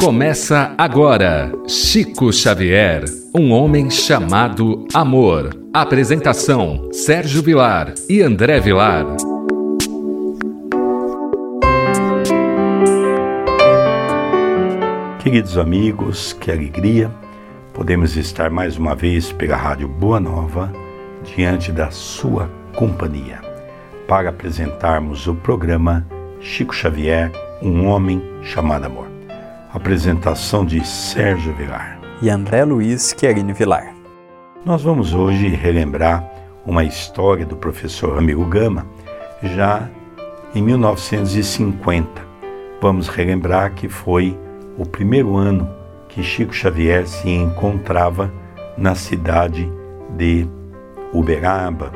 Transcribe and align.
Começa 0.00 0.74
agora 0.78 1.52
Chico 1.66 2.32
Xavier, 2.32 3.04
um 3.34 3.50
homem 3.52 3.90
chamado 3.90 4.86
amor. 4.94 5.50
Apresentação: 5.74 6.88
Sérgio 6.92 7.42
Vilar 7.42 7.92
e 8.08 8.22
André 8.22 8.60
Vilar. 8.60 9.04
Queridos 15.18 15.58
amigos, 15.58 16.32
que 16.32 16.52
alegria 16.52 17.10
podemos 17.74 18.16
estar 18.16 18.50
mais 18.50 18.76
uma 18.78 18.94
vez 18.94 19.32
pela 19.32 19.56
Rádio 19.56 19.88
Boa 19.88 20.20
Nova 20.20 20.72
diante 21.24 21.72
da 21.72 21.90
sua 21.90 22.48
companhia 22.76 23.40
para 24.06 24.30
apresentarmos 24.30 25.26
o 25.26 25.34
programa 25.34 26.06
Chico 26.40 26.74
Xavier, 26.74 27.32
um 27.60 27.86
homem 27.86 28.22
chamado 28.42 28.86
amor. 28.86 29.07
Apresentação 29.70 30.64
de 30.64 30.82
Sérgio 30.86 31.52
Vilar 31.52 32.00
e 32.22 32.30
André 32.30 32.64
Luiz 32.64 33.12
Querine 33.12 33.52
Vilar. 33.52 33.94
Nós 34.64 34.82
vamos 34.82 35.12
hoje 35.12 35.48
relembrar 35.48 36.26
uma 36.64 36.84
história 36.84 37.44
do 37.44 37.54
professor 37.54 38.14
Ramiro 38.14 38.46
Gama, 38.46 38.86
já 39.42 39.86
em 40.54 40.62
1950. 40.62 42.08
Vamos 42.80 43.08
relembrar 43.08 43.74
que 43.74 43.90
foi 43.90 44.34
o 44.78 44.86
primeiro 44.86 45.36
ano 45.36 45.68
que 46.08 46.22
Chico 46.22 46.54
Xavier 46.54 47.06
se 47.06 47.28
encontrava 47.28 48.32
na 48.76 48.94
cidade 48.94 49.70
de 50.16 50.48
Uberaba. 51.12 51.92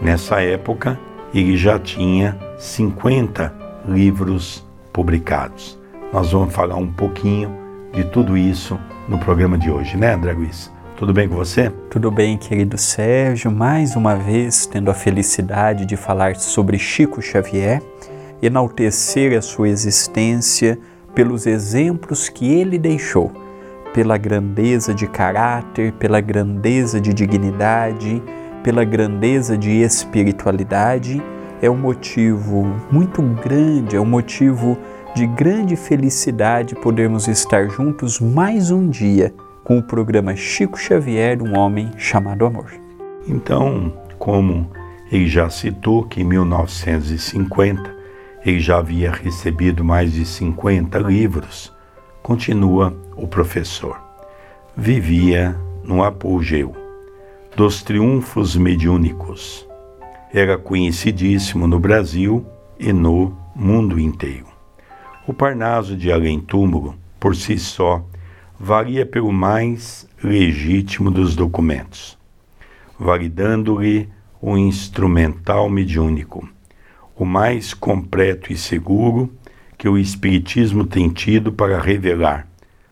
Nessa 0.00 0.40
época, 0.40 0.98
ele 1.34 1.54
já 1.54 1.78
tinha 1.78 2.38
50 2.56 3.54
livros 3.86 4.66
publicados. 4.90 5.83
Nós 6.14 6.30
vamos 6.30 6.54
falar 6.54 6.76
um 6.76 6.86
pouquinho 6.86 7.50
de 7.92 8.04
tudo 8.04 8.38
isso 8.38 8.78
no 9.08 9.18
programa 9.18 9.58
de 9.58 9.68
hoje, 9.68 9.96
né, 9.96 10.14
André 10.14 10.32
Luiz? 10.32 10.70
Tudo 10.96 11.12
bem 11.12 11.28
com 11.28 11.34
você? 11.34 11.72
Tudo 11.90 12.08
bem, 12.08 12.38
querido 12.38 12.78
Sérgio. 12.78 13.50
Mais 13.50 13.96
uma 13.96 14.14
vez, 14.14 14.64
tendo 14.64 14.92
a 14.92 14.94
felicidade 14.94 15.84
de 15.84 15.96
falar 15.96 16.36
sobre 16.36 16.78
Chico 16.78 17.20
Xavier, 17.20 17.82
enaltecer 18.40 19.36
a 19.36 19.42
sua 19.42 19.68
existência 19.68 20.78
pelos 21.16 21.48
exemplos 21.48 22.28
que 22.28 22.48
ele 22.48 22.78
deixou, 22.78 23.32
pela 23.92 24.16
grandeza 24.16 24.94
de 24.94 25.08
caráter, 25.08 25.94
pela 25.94 26.20
grandeza 26.20 27.00
de 27.00 27.12
dignidade, 27.12 28.22
pela 28.62 28.84
grandeza 28.84 29.58
de 29.58 29.82
espiritualidade, 29.82 31.20
é 31.60 31.68
um 31.68 31.76
motivo 31.76 32.72
muito 32.88 33.20
grande, 33.20 33.96
é 33.96 34.00
um 34.00 34.06
motivo 34.06 34.78
de 35.14 35.28
grande 35.28 35.76
felicidade 35.76 36.74
podermos 36.74 37.28
estar 37.28 37.68
juntos 37.68 38.18
mais 38.18 38.72
um 38.72 38.88
dia 38.88 39.32
com 39.62 39.78
o 39.78 39.82
programa 39.82 40.34
Chico 40.34 40.76
Xavier, 40.76 41.40
um 41.40 41.56
homem 41.56 41.92
chamado 41.96 42.44
amor. 42.44 42.72
Então, 43.28 43.92
como 44.18 44.68
ele 45.12 45.28
já 45.28 45.48
citou 45.48 46.02
que 46.02 46.22
em 46.22 46.24
1950 46.24 47.94
ele 48.44 48.58
já 48.58 48.78
havia 48.78 49.12
recebido 49.12 49.84
mais 49.84 50.12
de 50.12 50.26
50 50.26 50.98
livros, 50.98 51.72
continua 52.20 52.92
o 53.16 53.28
professor. 53.28 53.96
Vivia 54.76 55.56
no 55.84 56.02
apogeu 56.02 56.74
dos 57.54 57.84
triunfos 57.84 58.56
mediúnicos. 58.56 59.64
Era 60.32 60.58
conhecidíssimo 60.58 61.68
no 61.68 61.78
Brasil 61.78 62.44
e 62.80 62.92
no 62.92 63.38
mundo 63.54 64.00
inteiro. 64.00 64.53
O 65.26 65.32
Parnaso 65.32 65.96
de 65.96 66.12
Além 66.12 66.38
Túmulo, 66.38 66.94
por 67.18 67.34
si 67.34 67.58
só, 67.58 68.04
valia 68.60 69.06
pelo 69.06 69.32
mais 69.32 70.06
legítimo 70.22 71.10
dos 71.10 71.34
documentos, 71.34 72.18
validando-lhe 73.00 74.10
o 74.38 74.58
instrumental 74.58 75.70
mediúnico, 75.70 76.46
o 77.16 77.24
mais 77.24 77.72
completo 77.72 78.52
e 78.52 78.56
seguro 78.58 79.32
que 79.78 79.88
o 79.88 79.96
Espiritismo 79.96 80.84
tem 80.84 81.08
tido 81.08 81.50
para 81.50 81.80
revelar 81.80 82.46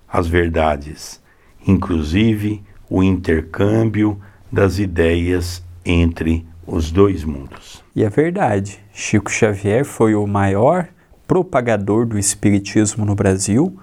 as 0.09 0.27
verdades, 0.27 1.23
inclusive 1.67 2.63
o 2.89 3.03
intercâmbio 3.03 4.19
das 4.51 4.79
ideias 4.79 5.63
entre 5.85 6.47
os 6.67 6.91
dois 6.91 7.25
mundos. 7.25 7.85
E 7.95 8.03
é 8.03 8.09
verdade, 8.09 8.79
Chico 8.91 9.31
Xavier 9.31 9.85
foi 9.85 10.15
o 10.15 10.27
maior 10.27 10.89
propagador 11.33 12.05
do 12.05 12.19
Espiritismo 12.19 13.07
no 13.07 13.15
Brasil. 13.15 13.75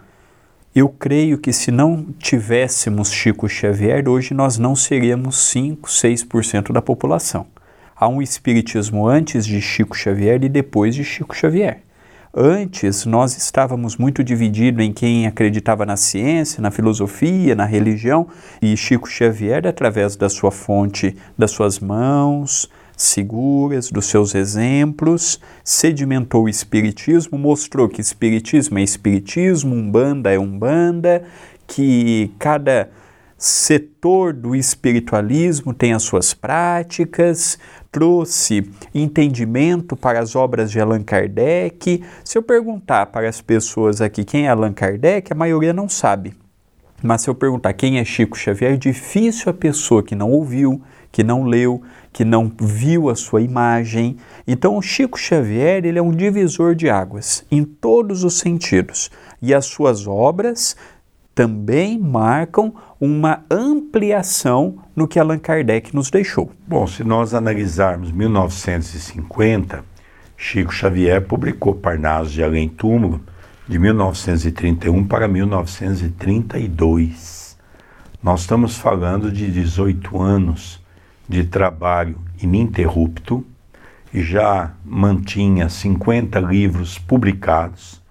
Eu 0.76 0.88
creio 0.88 1.36
que 1.40 1.52
se 1.52 1.72
não 1.72 2.06
tivéssemos 2.20 3.12
Chico 3.12 3.50
Xavier, 3.50 4.08
hoje 4.08 4.36
nós 4.36 4.60
não 4.60 4.76
seríamos 4.76 5.36
5, 5.50 5.90
6% 5.90 6.72
da 6.72 6.80
população. 6.80 7.48
Há 7.96 8.08
um 8.08 8.22
Espiritismo 8.22 9.08
antes 9.08 9.48
de 9.48 9.60
Chico 9.60 9.98
Xavier 9.98 10.44
e 10.44 10.48
depois 10.48 10.94
de 10.94 11.04
Chico 11.04 11.36
Xavier. 11.36 11.82
Antes, 12.32 13.08
nós 13.08 13.36
estávamos 13.36 13.98
muito 13.98 14.24
divididos 14.24 14.86
em 14.86 14.94
quem 14.94 15.26
acreditava 15.26 15.88
na 15.88 15.98
ciência, 15.98 16.62
na 16.62 16.70
filosofia, 16.70 17.56
na 17.56 17.66
religião, 17.66 18.28
e 18.62 18.78
Chico 18.78 19.10
Xavier, 19.10 19.66
através 19.66 20.16
da 20.16 20.30
sua 20.30 20.52
fonte, 20.52 21.18
das 21.36 21.50
suas 21.50 21.80
mãos, 21.80 22.70
seguras, 23.02 23.90
dos 23.90 24.08
seus 24.08 24.36
exemplos, 24.36 25.40
sedimentou 25.64 26.44
o 26.44 26.50
Espiritismo, 26.50 27.38
mostrou 27.38 27.88
que 27.88 28.02
Espiritismo 28.02 28.78
é 28.78 28.84
Espiritismo, 28.84 29.74
Umbanda 29.74 30.34
é 30.34 30.38
Umbanda, 30.38 31.24
que 31.66 32.30
cada 32.38 32.90
setor 33.38 34.34
do 34.34 34.54
espiritualismo 34.54 35.74
tem 35.74 35.94
as 35.94 36.04
suas 36.04 36.34
práticas, 36.34 37.58
trouxe 37.90 38.70
entendimento 38.94 39.96
para 39.96 40.20
as 40.20 40.36
obras 40.36 40.70
de 40.70 40.82
Allan 40.82 41.02
Kardec. 41.02 42.04
Se 42.26 42.38
eu 42.38 42.44
perguntar 42.44 43.06
para 43.06 43.30
as 43.30 43.40
pessoas 43.40 44.02
aqui 44.02 44.26
quem 44.26 44.46
é 44.46 44.50
Allan 44.50 44.74
Kardec, 44.74 45.32
a 45.32 45.36
maioria 45.36 45.72
não 45.72 45.88
sabe. 45.88 46.34
Mas 47.02 47.22
se 47.22 47.30
eu 47.30 47.36
perguntar 47.36 47.72
quem 47.72 47.98
é 47.98 48.04
Chico 48.04 48.38
Xavier, 48.38 48.74
é 48.74 48.78
difícil 48.78 49.50
a 49.50 49.54
pessoa 49.54 50.04
que 50.04 50.16
não 50.16 50.30
ouviu, 50.32 50.82
que 51.10 51.24
não 51.24 51.44
leu, 51.44 51.82
que 52.12 52.26
não 52.26 52.52
viu 52.60 53.08
a 53.10 53.16
sua 53.16 53.42
imagem. 53.42 54.18
Então, 54.48 54.76
o 54.78 54.82
Chico 54.82 55.18
Xavier 55.18 55.86
ele 55.86 56.00
é 56.00 56.02
um 56.02 56.12
divisor 56.12 56.76
de 56.76 56.90
águas 56.90 57.46
em 57.52 57.64
todos 57.64 58.24
os 58.24 58.40
sentidos. 58.40 59.12
E 59.42 59.54
as 59.54 59.66
suas 59.66 60.08
obras 60.08 60.76
também 61.34 61.98
marcam 61.98 62.74
uma 63.00 63.46
ampliação 63.50 64.80
no 64.94 65.08
que 65.08 65.18
Allan 65.18 65.40
Kardec 65.40 65.96
nos 65.96 66.12
deixou. 66.12 66.52
Bom, 66.68 66.86
se 66.86 67.02
nós 67.04 67.34
analisarmos 67.34 68.12
1950, 68.12 69.86
Chico 70.36 70.74
Xavier 70.74 71.22
publicou 71.22 71.76
Parnaso 71.76 72.32
de 72.32 72.44
Além 72.44 72.68
Túmulo 72.68 73.22
de 73.68 73.80
1931 73.80 75.06
para 75.06 75.28
1932. 75.28 77.58
Nós 78.22 78.42
estamos 78.42 78.78
falando 78.78 79.32
de 79.32 79.50
18 79.50 80.22
anos 80.22 80.82
de 81.30 81.44
trabalho 81.44 82.18
ininterrupto 82.42 83.46
já 84.12 84.74
mantinha 84.84 85.70
50 85.70 86.40
livros 86.40 86.98
publicados, 86.98 88.02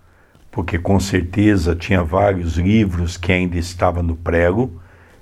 porque 0.52 0.78
com 0.78 1.00
certeza 1.00 1.74
tinha 1.74 2.04
vários 2.04 2.56
livros 2.56 3.16
que 3.16 3.32
ainda 3.32 3.58
estavam 3.58 4.04
no 4.04 4.14
prego, 4.14 4.70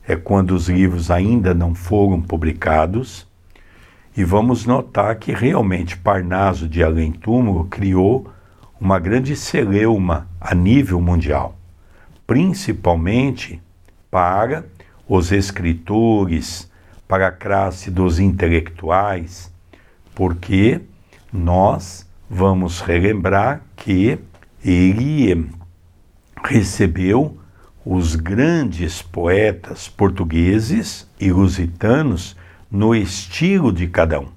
é 0.06 0.14
quando 0.14 0.50
os 0.50 0.68
livros 0.68 1.10
ainda 1.10 1.54
não 1.54 1.74
foram 1.74 2.20
publicados. 2.20 3.26
E 4.14 4.22
vamos 4.22 4.66
notar 4.66 5.16
que 5.16 5.32
realmente 5.32 5.96
Parnaso 5.96 6.68
de 6.68 6.82
Além 6.82 7.12
Túmulo 7.12 7.64
criou 7.64 8.30
uma 8.78 8.98
grande 8.98 9.34
celeuma 9.34 10.28
a 10.38 10.54
nível 10.54 11.00
mundial, 11.00 11.56
principalmente 12.26 13.60
para 14.10 14.66
os 15.08 15.32
escritores, 15.32 16.70
para 17.06 17.28
a 17.28 17.32
classe 17.32 17.90
dos 17.90 18.18
intelectuais, 18.18 19.52
porque 20.14 20.80
nós 21.32 22.08
vamos 22.28 22.80
relembrar 22.80 23.62
que 23.76 24.18
ele 24.64 25.48
recebeu 26.44 27.38
os 27.84 28.16
grandes 28.16 29.00
poetas 29.00 29.88
portugueses 29.88 31.08
e 31.20 31.30
lusitanos 31.30 32.36
no 32.70 32.94
estilo 32.94 33.72
de 33.72 33.86
cada 33.86 34.18
um. 34.18 34.28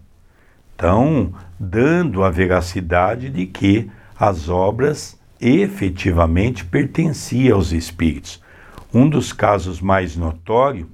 Então, 0.76 1.34
dando 1.60 2.24
a 2.24 2.30
veracidade 2.30 3.30
de 3.30 3.48
que 3.48 3.90
as 4.18 4.50
obras 4.50 5.20
efetivamente 5.42 6.64
pertenciam 6.64 7.58
aos 7.58 7.72
espíritos. 7.72 8.42
Um 8.94 9.10
dos 9.10 9.34
casos 9.34 9.82
mais 9.82 10.16
notórios 10.16 10.88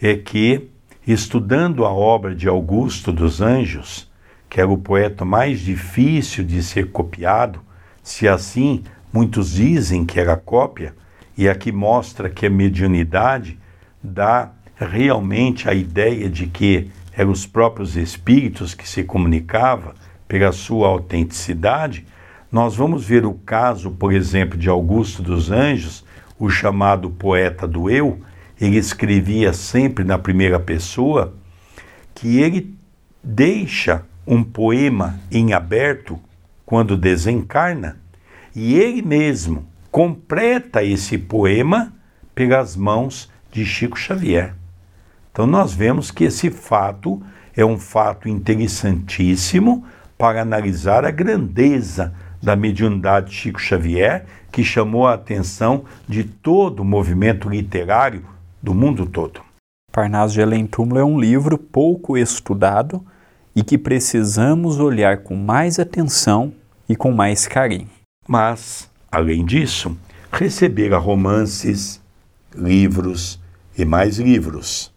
é 0.00 0.14
que 0.14 0.68
estudando 1.06 1.84
a 1.84 1.92
obra 1.92 2.34
de 2.34 2.48
Augusto 2.48 3.12
dos 3.12 3.40
Anjos, 3.40 4.10
que 4.48 4.60
era 4.60 4.70
o 4.70 4.78
poeta 4.78 5.24
mais 5.24 5.60
difícil 5.60 6.44
de 6.44 6.62
ser 6.62 6.90
copiado, 6.90 7.60
se 8.02 8.28
assim 8.28 8.82
muitos 9.12 9.52
dizem 9.52 10.04
que 10.04 10.18
era 10.18 10.36
cópia, 10.36 10.94
E 11.36 11.48
aqui 11.48 11.72
mostra 11.72 12.30
que 12.30 12.46
a 12.46 12.50
mediunidade 12.50 13.58
dá 14.00 14.52
realmente 14.76 15.68
a 15.68 15.74
ideia 15.74 16.30
de 16.30 16.46
que 16.46 16.92
eram 17.12 17.32
os 17.32 17.44
próprios 17.44 17.96
espíritos 17.96 18.72
que 18.72 18.88
se 18.88 19.02
comunicavam 19.02 19.94
pela 20.28 20.52
sua 20.52 20.86
autenticidade. 20.86 22.06
Nós 22.52 22.76
vamos 22.76 23.04
ver 23.04 23.26
o 23.26 23.34
caso, 23.34 23.90
por 23.90 24.12
exemplo, 24.12 24.56
de 24.56 24.68
Augusto 24.68 25.22
dos 25.22 25.50
Anjos, 25.50 26.04
o 26.38 26.48
chamado 26.48 27.10
poeta 27.10 27.66
do 27.66 27.90
eu. 27.90 28.20
Ele 28.60 28.76
escrevia 28.76 29.52
sempre 29.52 30.04
na 30.04 30.18
primeira 30.18 30.60
pessoa 30.60 31.34
que 32.14 32.38
ele 32.38 32.74
deixa 33.22 34.04
um 34.26 34.42
poema 34.42 35.18
em 35.30 35.52
aberto 35.52 36.18
quando 36.64 36.96
desencarna 36.96 37.98
e 38.54 38.74
ele 38.78 39.02
mesmo 39.02 39.66
completa 39.90 40.82
esse 40.82 41.18
poema 41.18 41.92
pelas 42.34 42.76
mãos 42.76 43.30
de 43.50 43.64
Chico 43.64 43.98
Xavier. 43.98 44.54
Então 45.30 45.46
nós 45.46 45.74
vemos 45.74 46.10
que 46.10 46.24
esse 46.24 46.50
fato 46.50 47.22
é 47.56 47.64
um 47.64 47.78
fato 47.78 48.28
interessantíssimo 48.28 49.84
para 50.16 50.42
analisar 50.42 51.04
a 51.04 51.10
grandeza 51.10 52.14
da 52.42 52.54
mediunidade 52.54 53.30
de 53.30 53.36
Chico 53.36 53.60
Xavier, 53.60 54.26
que 54.52 54.62
chamou 54.62 55.06
a 55.06 55.14
atenção 55.14 55.84
de 56.08 56.24
todo 56.24 56.80
o 56.80 56.84
movimento 56.84 57.48
literário 57.48 58.24
do 58.64 58.74
mundo 58.74 59.06
todo. 59.06 59.40
Parnaso 59.92 60.34
de 60.34 60.42
Além 60.42 60.66
Túmulo 60.66 60.98
é 60.98 61.04
um 61.04 61.20
livro 61.20 61.56
pouco 61.56 62.16
estudado 62.16 63.04
e 63.54 63.62
que 63.62 63.78
precisamos 63.78 64.80
olhar 64.80 65.18
com 65.18 65.36
mais 65.36 65.78
atenção 65.78 66.52
e 66.88 66.96
com 66.96 67.12
mais 67.12 67.46
carinho. 67.46 67.88
Mas, 68.26 68.90
além 69.12 69.44
disso, 69.44 69.96
receber 70.32 70.92
romances, 70.94 72.00
livros 72.56 73.38
e 73.78 73.84
mais 73.84 74.18
livros 74.18 74.92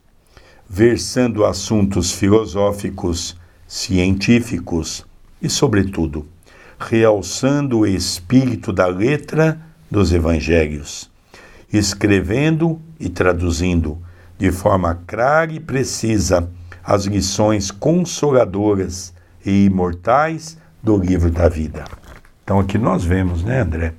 versando 0.69 1.45
assuntos 1.45 2.11
filosóficos, 2.11 3.37
científicos 3.67 5.05
e, 5.41 5.49
sobretudo, 5.49 6.27
realçando 6.77 7.79
o 7.79 7.87
espírito 7.87 8.73
da 8.73 8.87
letra 8.87 9.59
dos 9.89 10.11
evangelhos, 10.11 11.09
escrevendo 11.71 12.81
e 12.99 13.09
traduzindo 13.09 14.01
de 14.37 14.51
forma 14.51 14.99
clara 15.07 15.51
e 15.51 15.59
precisa 15.59 16.49
as 16.83 17.05
lições 17.05 17.71
consoladoras 17.71 19.13
e 19.45 19.65
imortais 19.65 20.57
do 20.81 20.97
livro 20.97 21.29
da 21.29 21.49
vida. 21.49 21.85
Então 22.43 22.59
aqui 22.59 22.77
nós 22.77 23.03
vemos, 23.03 23.43
né, 23.43 23.61
André, 23.61 23.93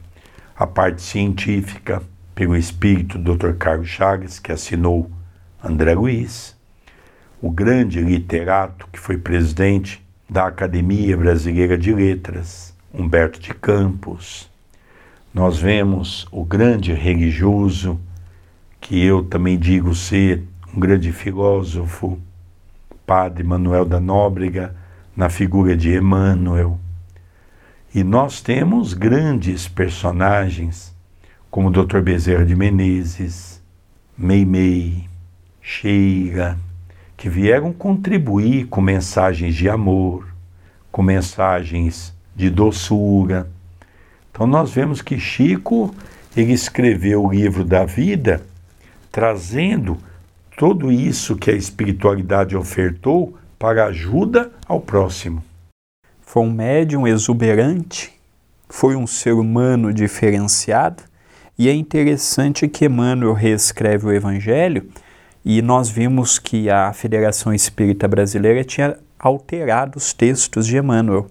a 0.56 0.66
parte 0.66 1.02
científica 1.02 2.02
pelo 2.34 2.56
espírito 2.56 3.18
do 3.18 3.36
Dr. 3.36 3.54
Carlos 3.54 3.88
Chagas, 3.88 4.38
que 4.38 4.52
assinou 4.52 5.10
André 5.62 5.94
Luiz, 5.94 6.56
o 7.42 7.50
grande 7.50 8.00
literato 8.00 8.88
que 8.92 8.98
foi 8.98 9.18
presidente 9.18 10.04
da 10.28 10.46
Academia 10.46 11.16
Brasileira 11.16 11.76
de 11.76 11.92
Letras, 11.92 12.74
Humberto 12.92 13.38
de 13.40 13.52
Campos. 13.54 14.50
Nós 15.32 15.58
vemos 15.58 16.26
o 16.30 16.44
grande 16.44 16.92
religioso, 16.92 18.00
que 18.80 19.02
eu 19.02 19.22
também 19.22 19.58
digo 19.58 19.94
ser 19.94 20.42
um 20.74 20.80
grande 20.80 21.12
filósofo, 21.12 22.18
Padre 23.06 23.42
Manuel 23.42 23.84
da 23.84 23.98
Nóbrega, 23.98 24.74
na 25.16 25.28
figura 25.28 25.76
de 25.76 25.94
Emmanuel. 25.94 26.78
E 27.94 28.04
nós 28.04 28.40
temos 28.40 28.94
grandes 28.94 29.66
personagens, 29.66 30.94
como 31.50 31.70
Dr. 31.70 32.00
Bezerra 32.00 32.44
de 32.44 32.54
Menezes, 32.54 33.62
Meimei, 34.16 35.08
Sheila, 35.62 36.58
que 37.16 37.28
vieram 37.28 37.72
contribuir 37.72 38.66
com 38.66 38.80
mensagens 38.80 39.54
de 39.54 39.68
amor, 39.68 40.28
com 40.92 41.02
mensagens 41.02 42.14
de 42.36 42.50
doçura. 42.50 43.50
Então 44.30 44.46
nós 44.46 44.70
vemos 44.70 45.02
que 45.02 45.18
Chico 45.18 45.94
ele 46.36 46.52
escreveu 46.52 47.24
o 47.24 47.32
livro 47.32 47.64
da 47.64 47.84
vida 47.84 48.46
trazendo 49.18 49.98
tudo 50.56 50.92
isso 50.92 51.34
que 51.34 51.50
a 51.50 51.54
espiritualidade 51.54 52.56
ofertou 52.56 53.36
para 53.58 53.86
ajuda 53.86 54.52
ao 54.64 54.80
próximo. 54.80 55.42
Foi 56.20 56.44
um 56.44 56.52
médium 56.52 57.04
exuberante, 57.04 58.12
foi 58.68 58.94
um 58.94 59.08
ser 59.08 59.32
humano 59.32 59.92
diferenciado, 59.92 61.02
e 61.58 61.68
é 61.68 61.72
interessante 61.72 62.68
que 62.68 62.84
Emmanuel 62.84 63.32
reescreve 63.32 64.06
o 64.06 64.12
Evangelho 64.12 64.88
e 65.44 65.60
nós 65.62 65.90
vimos 65.90 66.38
que 66.38 66.70
a 66.70 66.92
Federação 66.92 67.52
Espírita 67.52 68.06
Brasileira 68.06 68.62
tinha 68.62 68.96
alterado 69.18 69.98
os 69.98 70.12
textos 70.12 70.64
de 70.64 70.76
Emmanuel. 70.76 71.26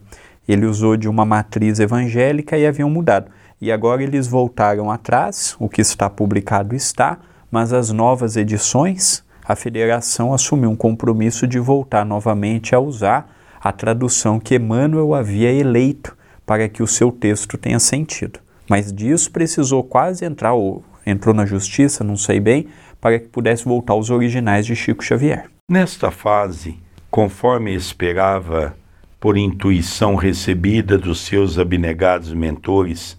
Ele 0.45 0.65
usou 0.65 0.97
de 0.97 1.07
uma 1.07 1.23
matriz 1.23 1.79
evangélica 1.79 2.57
e 2.57 2.67
haviam 2.67 2.89
mudado. 2.89 3.31
E 3.61 3.71
agora 3.71 4.03
eles 4.03 4.27
voltaram 4.27 4.91
atrás, 4.91 5.55
o 5.57 5.69
que 5.69 5.79
está 5.79 6.09
publicado 6.09 6.75
está, 6.75 7.19
mas 7.51 7.73
as 7.73 7.91
novas 7.91 8.35
edições, 8.35 9.23
a 9.45 9.55
federação 9.55 10.33
assumiu 10.33 10.69
um 10.69 10.75
compromisso 10.75 11.47
de 11.47 11.59
voltar 11.59 12.05
novamente 12.05 12.75
a 12.75 12.79
usar 12.79 13.33
a 13.61 13.71
tradução 13.71 14.39
que 14.39 14.55
Emmanuel 14.55 15.13
havia 15.13 15.51
eleito 15.51 16.15
para 16.45 16.67
que 16.69 16.83
o 16.83 16.87
seu 16.87 17.11
texto 17.11 17.57
tenha 17.57 17.79
sentido. 17.79 18.39
Mas 18.69 18.91
disso 18.91 19.31
precisou 19.31 19.83
quase 19.83 20.25
entrar, 20.25 20.53
ou 20.53 20.83
entrou 21.05 21.33
na 21.33 21.45
justiça, 21.45 22.03
não 22.03 22.17
sei 22.17 22.39
bem, 22.39 22.67
para 22.99 23.19
que 23.19 23.27
pudesse 23.27 23.65
voltar 23.65 23.93
aos 23.93 24.09
originais 24.09 24.65
de 24.65 24.75
Chico 24.75 25.03
Xavier. 25.03 25.49
Nesta 25.69 26.11
fase, 26.11 26.77
conforme 27.09 27.73
esperava, 27.73 28.75
por 29.19 29.37
intuição 29.37 30.15
recebida 30.15 30.97
dos 30.97 31.21
seus 31.21 31.57
abnegados 31.57 32.33
mentores, 32.33 33.17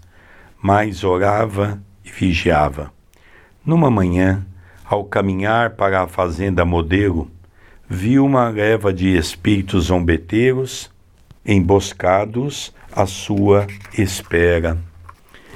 mais 0.61 1.03
orava 1.03 1.81
e 2.05 2.09
vigiava. 2.09 2.91
Numa 3.69 3.91
manhã, 3.91 4.43
ao 4.83 5.03
caminhar 5.03 5.75
para 5.75 6.01
a 6.01 6.07
fazenda 6.07 6.65
modelo, 6.65 7.29
viu 7.87 8.25
uma 8.25 8.49
leva 8.49 8.91
de 8.91 9.15
espíritos 9.15 9.85
zombeteiros 9.85 10.89
emboscados 11.45 12.73
à 12.91 13.05
sua 13.05 13.67
espera. 13.95 14.75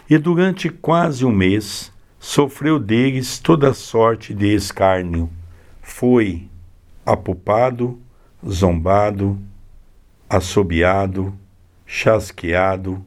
E 0.08 0.20
durante 0.20 0.70
quase 0.70 1.26
um 1.26 1.32
mês 1.32 1.92
sofreu 2.20 2.78
deles 2.78 3.40
toda 3.40 3.74
sorte 3.74 4.32
de 4.32 4.54
escárnio. 4.54 5.28
Foi 5.82 6.48
apupado, 7.04 8.00
zombado, 8.48 9.40
assobiado, 10.30 11.34
chasqueado 11.84 13.04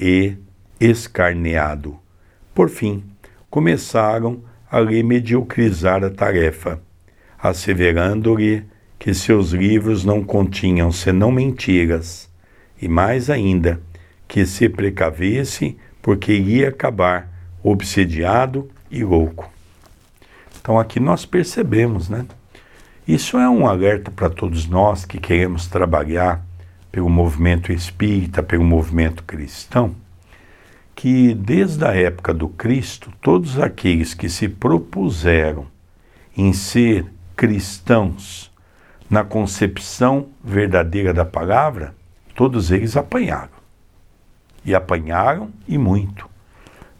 e 0.00 0.34
escarneado. 0.80 1.98
Por 2.54 2.70
fim, 2.70 3.04
começaram 3.50 4.42
a 4.70 4.78
lhe 4.78 5.02
mediocrizar 5.02 6.04
a 6.04 6.10
tarefa, 6.10 6.80
asseverando-lhe 7.38 8.64
que 8.98 9.12
seus 9.12 9.50
livros 9.50 10.04
não 10.04 10.22
continham 10.22 10.92
senão 10.92 11.32
mentiras, 11.32 12.30
e 12.80 12.86
mais 12.86 13.28
ainda, 13.28 13.80
que 14.28 14.46
se 14.46 14.68
precavesse 14.68 15.76
porque 16.00 16.32
iria 16.32 16.68
acabar 16.68 17.28
obsediado 17.62 18.70
e 18.90 19.02
louco. 19.02 19.50
Então 20.60 20.78
aqui 20.78 21.00
nós 21.00 21.26
percebemos, 21.26 22.08
né? 22.08 22.24
Isso 23.08 23.38
é 23.38 23.48
um 23.48 23.66
alerta 23.66 24.10
para 24.10 24.30
todos 24.30 24.68
nós 24.68 25.04
que 25.04 25.18
queremos 25.18 25.66
trabalhar 25.66 26.44
pelo 26.92 27.08
movimento 27.08 27.72
espírita, 27.72 28.42
pelo 28.42 28.62
movimento 28.62 29.24
cristão, 29.24 29.94
que 31.00 31.32
desde 31.32 31.82
a 31.82 31.94
época 31.94 32.34
do 32.34 32.46
Cristo, 32.46 33.10
todos 33.22 33.58
aqueles 33.58 34.12
que 34.12 34.28
se 34.28 34.50
propuseram 34.50 35.66
em 36.36 36.52
ser 36.52 37.06
cristãos 37.34 38.52
na 39.08 39.24
concepção 39.24 40.26
verdadeira 40.44 41.14
da 41.14 41.24
palavra, 41.24 41.94
todos 42.34 42.70
eles 42.70 42.98
apanharam. 42.98 43.48
E 44.62 44.74
apanharam 44.74 45.48
e 45.66 45.78
muito. 45.78 46.28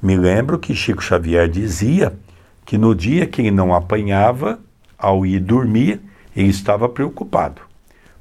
Me 0.00 0.16
lembro 0.16 0.59
que 0.59 0.75
Chico 0.75 1.02
Xavier 1.02 1.47
dizia 1.47 2.19
que 2.64 2.78
no 2.78 2.95
dia 2.95 3.26
que 3.26 3.42
ele 3.42 3.50
não 3.50 3.75
apanhava, 3.75 4.59
ao 4.97 5.26
ir 5.26 5.40
dormir, 5.40 6.00
ele 6.35 6.49
estava 6.49 6.88
preocupado, 6.88 7.61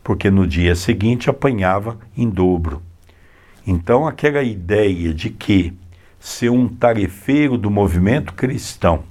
porque 0.04 0.30
no 0.30 0.46
dia 0.46 0.76
seguinte 0.76 1.30
apanhava 1.30 1.98
em 2.18 2.30
dobro. 2.30 2.82
Então, 3.66 4.08
aquela 4.08 4.44
ideia 4.44 5.14
de 5.14 5.30
que 5.30 5.74
ser 6.20 6.50
um 6.50 6.68
tarefeiro 6.68 7.58
do 7.58 7.70
movimento 7.70 8.34
cristão, 8.34 9.04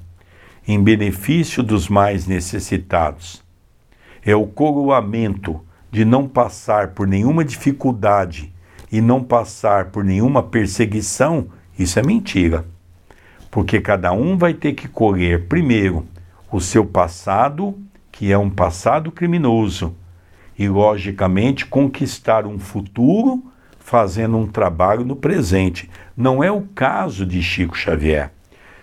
em 0.67 0.83
benefício 0.83 1.63
dos 1.63 1.89
mais 1.89 2.27
necessitados, 2.27 3.43
é 4.25 4.35
o 4.35 4.47
coroamento 4.47 5.61
de 5.91 6.05
não 6.05 6.29
passar 6.29 6.89
por 6.89 7.07
nenhuma 7.07 7.45
dificuldade 7.45 8.53
e 8.93 9.01
não 9.01 9.23
passar 9.23 9.87
por 9.87 10.05
nenhuma 10.05 10.43
perseguição 10.43 11.49
isso 11.79 11.99
é 11.99 12.03
mentira. 12.03 12.67
porque 13.51 13.81
cada 13.81 14.13
um 14.13 14.37
vai 14.37 14.53
ter 14.53 14.75
que 14.75 14.87
colher 14.87 15.49
primeiro 15.49 16.07
o 16.53 16.61
seu 16.61 16.85
passado, 16.85 17.79
que 18.13 18.31
é 18.31 18.37
um 18.37 18.51
passado 18.51 19.11
criminoso, 19.11 19.95
e 20.59 20.69
logicamente 20.69 21.65
conquistar 21.65 22.47
um 22.47 22.59
futuro 22.59 23.43
fazendo 23.89 24.37
um 24.37 24.47
trabalho 24.47 25.03
no 25.03 25.17
presente. 25.17 25.89
Não 26.15 26.45
é 26.45 26.53
o 26.53 26.61
caso 26.75 27.25
de 27.25 27.43
Chico 27.43 27.75
Xavier. 27.75 28.31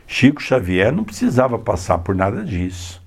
Chico 0.07 0.41
Xavier 0.41 0.91
não 0.91 1.03
precisava 1.03 1.59
passar 1.59 1.99
por 1.99 2.15
nada 2.15 2.43
disso. 2.43 3.03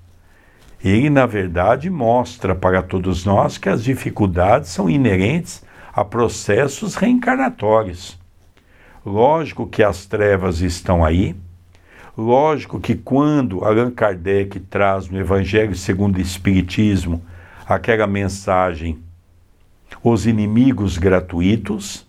Ele, 0.81 1.09
na 1.09 1.25
verdade, 1.25 1.89
mostra 1.89 2.55
para 2.55 2.81
todos 2.81 3.25
nós 3.25 3.57
que 3.57 3.67
as 3.67 3.83
dificuldades 3.83 4.69
são 4.69 4.89
inerentes 4.89 5.61
a 5.93 6.05
processos 6.05 6.95
reencarnatórios. 6.95 8.17
Lógico 9.05 9.67
que 9.67 9.83
as 9.83 10.05
trevas 10.05 10.61
estão 10.61 11.03
aí. 11.03 11.35
Lógico 12.17 12.79
que 12.79 12.95
quando 12.95 13.65
Allan 13.65 13.91
Kardec 13.91 14.57
traz 14.61 15.09
no 15.09 15.19
Evangelho 15.19 15.75
segundo 15.75 16.15
o 16.15 16.21
Espiritismo 16.21 17.21
aquela 17.67 18.07
mensagem, 18.07 18.99
os 20.03 20.25
inimigos 20.25 20.97
gratuitos, 20.97 22.07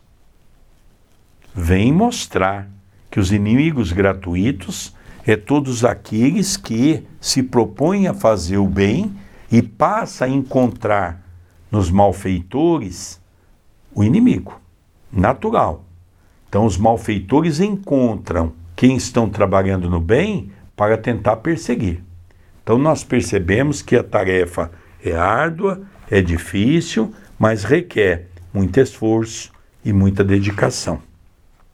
vem 1.54 1.92
mostrar 1.92 2.68
que 3.10 3.18
os 3.18 3.32
inimigos 3.32 3.92
gratuitos 3.92 4.94
é 5.26 5.36
todos 5.36 5.84
aqueles 5.84 6.56
que 6.56 7.04
se 7.20 7.42
propõem 7.42 8.06
a 8.06 8.14
fazer 8.14 8.58
o 8.58 8.66
bem 8.66 9.14
e 9.50 9.60
passa 9.60 10.24
a 10.24 10.28
encontrar 10.28 11.20
nos 11.70 11.90
malfeitores 11.90 13.20
o 13.94 14.04
inimigo 14.04 14.60
natural. 15.12 15.84
Então 16.48 16.64
os 16.64 16.76
malfeitores 16.76 17.60
encontram 17.60 18.52
quem 18.74 18.96
estão 18.96 19.28
trabalhando 19.28 19.90
no 19.90 20.00
bem 20.00 20.50
para 20.76 20.96
tentar 20.96 21.36
perseguir. 21.36 22.02
Então 22.62 22.78
nós 22.78 23.04
percebemos 23.04 23.82
que 23.82 23.96
a 23.96 24.02
tarefa 24.02 24.70
é 25.04 25.14
árdua, 25.14 25.82
é 26.10 26.20
difícil, 26.20 27.12
mas 27.40 27.64
requer 27.64 28.26
muito 28.52 28.78
esforço 28.78 29.50
e 29.82 29.94
muita 29.94 30.22
dedicação. 30.22 31.00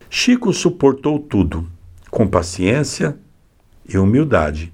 Chico 0.08 0.52
suportou 0.52 1.18
tudo 1.18 1.66
com 2.08 2.24
paciência 2.24 3.18
e 3.88 3.98
humildade, 3.98 4.72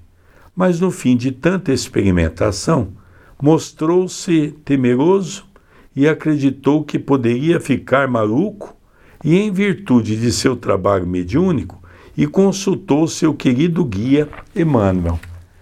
mas 0.55 0.79
no 0.79 0.91
fim 0.91 1.17
de 1.17 1.31
tanta 1.31 1.73
experimentação, 1.73 2.89
mostrou-se 3.41 4.51
temeroso 4.63 5.45
e 5.95 6.07
acreditou 6.07 6.83
que 6.83 6.99
poderia 6.99 7.59
ficar 7.59 8.07
maluco, 8.07 8.77
e 9.23 9.35
em 9.35 9.51
virtude 9.51 10.15
de 10.15 10.31
seu 10.31 10.55
trabalho 10.55 11.07
mediúnico, 11.07 11.81
e 12.15 12.27
consultou 12.27 13.07
seu 13.07 13.33
querido 13.33 13.83
guia 13.83 14.29
Emmanuel. 14.55 15.19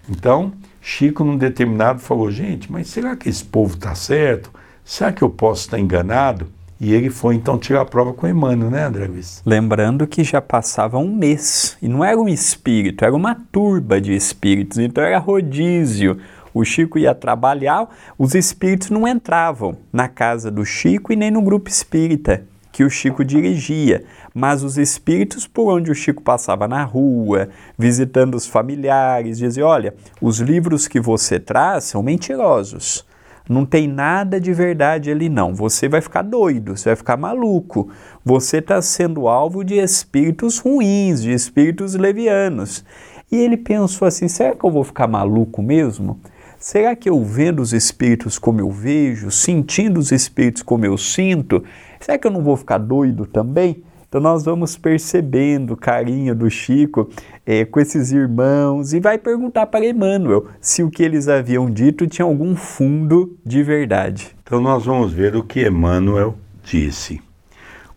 Então, 0.10 0.52
Chico, 0.82 1.24
num 1.24 1.38
determinado, 1.38 2.02
falou: 2.02 2.30
Gente, 2.32 2.70
mas 2.70 2.88
será 2.88 3.16
que 3.16 3.30
esse 3.30 3.46
povo 3.46 3.76
está 3.76 3.96
certo? 3.96 4.52
Será 4.92 5.10
que 5.10 5.22
eu 5.22 5.30
posso 5.30 5.62
estar 5.62 5.80
enganado? 5.80 6.50
E 6.78 6.94
ele 6.94 7.10
foi 7.10 7.36
então 7.36 7.58
tirar 7.58 7.80
a 7.80 7.86
prova 7.86 8.12
com 8.12 8.28
Emmanuel, 8.28 8.70
né, 8.70 8.84
André 8.84 9.08
Luiz? 9.08 9.42
Lembrando 9.46 10.06
que 10.06 10.22
já 10.22 10.42
passava 10.42 10.98
um 10.98 11.16
mês, 11.16 11.78
e 11.82 11.88
não 11.88 12.04
era 12.04 12.20
um 12.20 12.28
espírito, 12.28 13.06
era 13.06 13.16
uma 13.16 13.34
turba 13.34 14.02
de 14.02 14.14
espíritos, 14.14 14.80
então 14.80 15.02
era 15.02 15.18
rodízio. 15.18 16.20
O 16.54 16.66
Chico 16.66 17.00
ia 17.00 17.16
trabalhar, 17.16 17.88
os 18.18 18.36
espíritos 18.36 18.90
não 18.90 19.08
entravam 19.08 19.78
na 19.94 20.10
casa 20.10 20.52
do 20.52 20.66
Chico 20.66 21.14
e 21.14 21.16
nem 21.16 21.32
no 21.32 21.42
grupo 21.42 21.70
espírita 21.70 22.44
que 22.70 22.84
o 22.84 22.90
Chico 22.90 23.24
dirigia, 23.24 24.04
mas 24.34 24.62
os 24.62 24.78
espíritos 24.78 25.48
por 25.48 25.72
onde 25.72 25.90
o 25.90 25.96
Chico 25.96 26.22
passava 26.22 26.68
na 26.68 26.84
rua, 26.84 27.48
visitando 27.80 28.36
os 28.36 28.46
familiares, 28.46 29.38
diziam: 29.38 29.70
Olha, 29.70 29.94
os 30.20 30.40
livros 30.40 30.86
que 30.86 31.00
você 31.00 31.40
traz 31.40 31.86
são 31.86 32.04
mentirosos. 32.04 33.10
Não 33.50 33.66
tem 33.66 33.88
nada 33.88 34.40
de 34.40 34.54
verdade 34.54 35.12
ali, 35.12 35.30
não. 35.30 35.54
Você 35.54 35.90
vai 35.90 36.02
ficar 36.02 36.22
doido, 36.22 36.78
você 36.78 36.90
vai 36.90 36.96
ficar 36.96 37.18
maluco. 37.18 37.90
Você 38.24 38.58
está 38.58 38.82
sendo 38.82 39.28
alvo 39.28 39.64
de 39.64 39.76
espíritos 39.76 40.60
ruins, 40.60 41.22
de 41.22 41.32
espíritos 41.32 41.96
levianos. 41.96 42.86
E 43.32 43.36
ele 43.36 43.58
pensou 43.58 44.08
assim: 44.08 44.28
será 44.28 44.56
que 44.56 44.64
eu 44.64 44.72
vou 44.72 44.84
ficar 44.84 45.08
maluco 45.08 45.62
mesmo? 45.62 46.20
Será 46.60 46.96
que 46.96 47.10
eu 47.10 47.24
vendo 47.24 47.60
os 47.60 47.74
espíritos 47.74 48.38
como 48.38 48.60
eu 48.60 48.70
vejo, 48.70 49.32
sentindo 49.32 50.00
os 50.00 50.12
espíritos 50.12 50.62
como 50.62 50.86
eu 50.86 50.96
sinto, 50.96 51.64
será 52.00 52.20
que 52.20 52.28
eu 52.28 52.32
não 52.32 52.44
vou 52.44 52.56
ficar 52.56 52.78
doido 52.78 53.26
também? 53.26 53.84
Então 54.12 54.20
nós 54.20 54.44
vamos 54.44 54.76
percebendo 54.76 55.72
o 55.72 55.78
carinho 55.78 56.36
do 56.36 56.50
Chico 56.50 57.08
é, 57.46 57.64
com 57.64 57.80
esses 57.80 58.12
irmãos 58.12 58.92
e 58.92 59.00
vai 59.00 59.18
perguntar 59.18 59.68
para 59.68 59.86
Emmanuel 59.86 60.48
se 60.60 60.84
o 60.84 60.92
que 60.92 61.02
eles 61.02 61.30
haviam 61.30 61.72
dito 61.72 62.06
tinha 62.06 62.26
algum 62.26 62.54
fundo 62.54 63.38
de 63.46 63.64
verdade. 63.64 64.36
Então 64.44 64.60
nós 64.60 64.84
vamos 64.84 65.14
ver 65.14 65.34
o 65.38 65.42
que 65.42 65.66
Emmanuel 65.66 66.36
disse. 66.62 67.22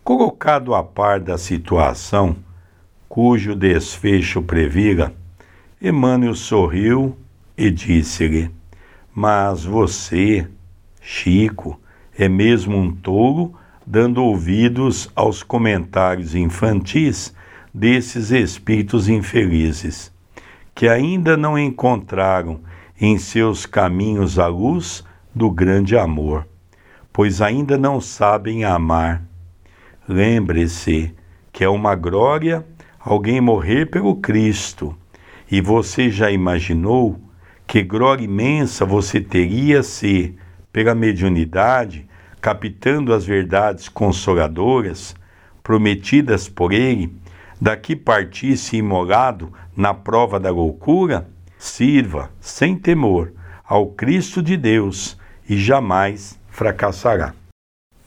Colocado 0.05 0.73
a 0.73 0.81
par 0.81 1.19
da 1.19 1.37
situação 1.37 2.37
cujo 3.09 3.53
desfecho 3.53 4.41
previra, 4.41 5.13
Emmanuel 5.81 6.33
sorriu 6.33 7.17
e 7.57 7.69
disse-lhe: 7.69 8.49
Mas 9.13 9.65
você, 9.65 10.47
Chico, 11.01 11.77
é 12.17 12.29
mesmo 12.29 12.77
um 12.77 12.89
tolo, 12.89 13.53
dando 13.85 14.23
ouvidos 14.23 15.09
aos 15.15 15.43
comentários 15.43 16.33
infantis 16.33 17.33
desses 17.73 18.31
espíritos 18.31 19.07
infelizes, 19.07 20.11
que 20.73 20.87
ainda 20.87 21.37
não 21.37 21.57
encontraram 21.59 22.61
em 22.99 23.17
seus 23.17 23.65
caminhos 23.65 24.39
a 24.39 24.47
luz 24.47 25.03
do 25.33 25.51
grande 25.51 25.97
amor, 25.97 26.47
pois 27.11 27.41
ainda 27.41 27.77
não 27.77 27.99
sabem 28.01 28.63
amar. 28.63 29.21
Lembre-se 30.07 31.13
que 31.51 31.63
é 31.63 31.69
uma 31.69 31.95
glória 31.95 32.65
alguém 32.99 33.39
morrer 33.39 33.85
pelo 33.85 34.15
Cristo, 34.15 34.95
e 35.51 35.61
você 35.61 36.09
já 36.09 36.31
imaginou 36.31 37.19
que 37.67 37.83
glória 37.83 38.23
imensa 38.23 38.83
você 38.83 39.21
teria 39.21 39.83
se, 39.83 40.35
pela 40.71 40.95
mediunidade, 40.95 42.07
captando 42.45 43.11
as 43.11 43.25
verdades 43.25 43.89
consoladoras 43.89 45.15
prometidas 45.63 46.47
por 46.47 46.73
ele, 46.73 47.11
daqui 47.59 47.95
partisse 47.95 48.77
imolado 48.77 49.51
na 49.75 49.95
prova 49.95 50.39
da 50.39 50.51
loucura, 50.51 51.27
sirva 51.57 52.29
sem 52.39 52.77
temor 52.77 53.33
ao 53.67 53.87
Cristo 53.87 54.43
de 54.43 54.55
Deus 54.57 55.17
e 55.49 55.57
jamais 55.57 56.39
fracassará. 56.51 57.33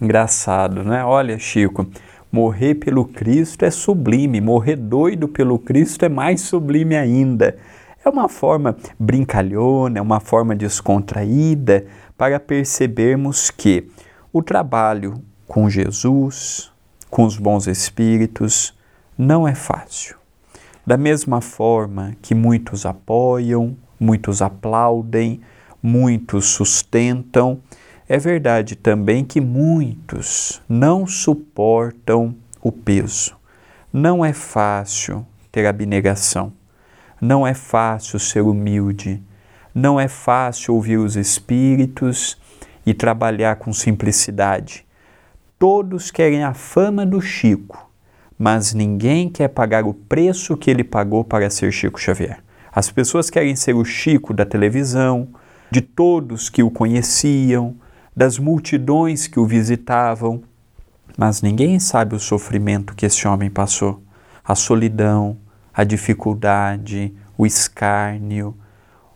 Engraçado, 0.00 0.84
né? 0.84 1.04
Olha, 1.04 1.36
Chico, 1.36 1.84
morrer 2.30 2.76
pelo 2.76 3.06
Cristo 3.06 3.64
é 3.64 3.72
sublime, 3.72 4.40
morrer 4.40 4.76
doido 4.76 5.26
pelo 5.26 5.58
Cristo 5.58 6.04
é 6.04 6.08
mais 6.08 6.42
sublime 6.42 6.94
ainda. 6.94 7.56
É 8.04 8.08
uma 8.08 8.28
forma 8.28 8.76
brincalhona, 9.00 9.98
é 9.98 10.00
uma 10.00 10.20
forma 10.20 10.54
descontraída 10.54 11.86
para 12.16 12.38
percebermos 12.38 13.50
que 13.50 13.90
o 14.32 14.42
trabalho 14.42 15.22
com 15.46 15.68
Jesus, 15.68 16.70
com 17.10 17.24
os 17.24 17.38
bons 17.38 17.66
espíritos, 17.66 18.74
não 19.16 19.48
é 19.48 19.54
fácil. 19.54 20.16
Da 20.86 20.96
mesma 20.96 21.40
forma 21.40 22.14
que 22.22 22.34
muitos 22.34 22.86
apoiam, 22.86 23.76
muitos 23.98 24.42
aplaudem, 24.42 25.40
muitos 25.82 26.46
sustentam, 26.46 27.60
é 28.08 28.18
verdade 28.18 28.74
também 28.74 29.24
que 29.24 29.40
muitos 29.40 30.62
não 30.68 31.06
suportam 31.06 32.34
o 32.62 32.72
peso. 32.72 33.36
Não 33.92 34.24
é 34.24 34.32
fácil 34.32 35.26
ter 35.52 35.66
abnegação. 35.66 36.52
Não 37.20 37.46
é 37.46 37.52
fácil 37.52 38.18
ser 38.18 38.42
humilde, 38.42 39.20
não 39.74 39.98
é 39.98 40.06
fácil 40.06 40.74
ouvir 40.74 40.98
os 40.98 41.16
espíritos 41.16 42.38
e 42.88 42.94
trabalhar 42.94 43.56
com 43.56 43.70
simplicidade. 43.70 44.86
Todos 45.58 46.10
querem 46.10 46.42
a 46.42 46.54
fama 46.54 47.04
do 47.04 47.20
Chico, 47.20 47.90
mas 48.38 48.72
ninguém 48.72 49.28
quer 49.28 49.48
pagar 49.48 49.84
o 49.84 49.92
preço 49.92 50.56
que 50.56 50.70
ele 50.70 50.82
pagou 50.82 51.22
para 51.22 51.50
ser 51.50 51.70
Chico 51.70 52.00
Xavier. 52.00 52.38
As 52.72 52.90
pessoas 52.90 53.28
querem 53.28 53.54
ser 53.54 53.74
o 53.74 53.84
Chico 53.84 54.32
da 54.32 54.46
televisão, 54.46 55.28
de 55.70 55.82
todos 55.82 56.48
que 56.48 56.62
o 56.62 56.70
conheciam, 56.70 57.76
das 58.16 58.38
multidões 58.38 59.26
que 59.26 59.38
o 59.38 59.44
visitavam, 59.44 60.42
mas 61.14 61.42
ninguém 61.42 61.78
sabe 61.78 62.14
o 62.14 62.20
sofrimento 62.20 62.94
que 62.94 63.04
esse 63.04 63.28
homem 63.28 63.50
passou, 63.50 64.02
a 64.42 64.54
solidão, 64.54 65.36
a 65.74 65.84
dificuldade, 65.84 67.12
o 67.36 67.44
escárnio, 67.44 68.56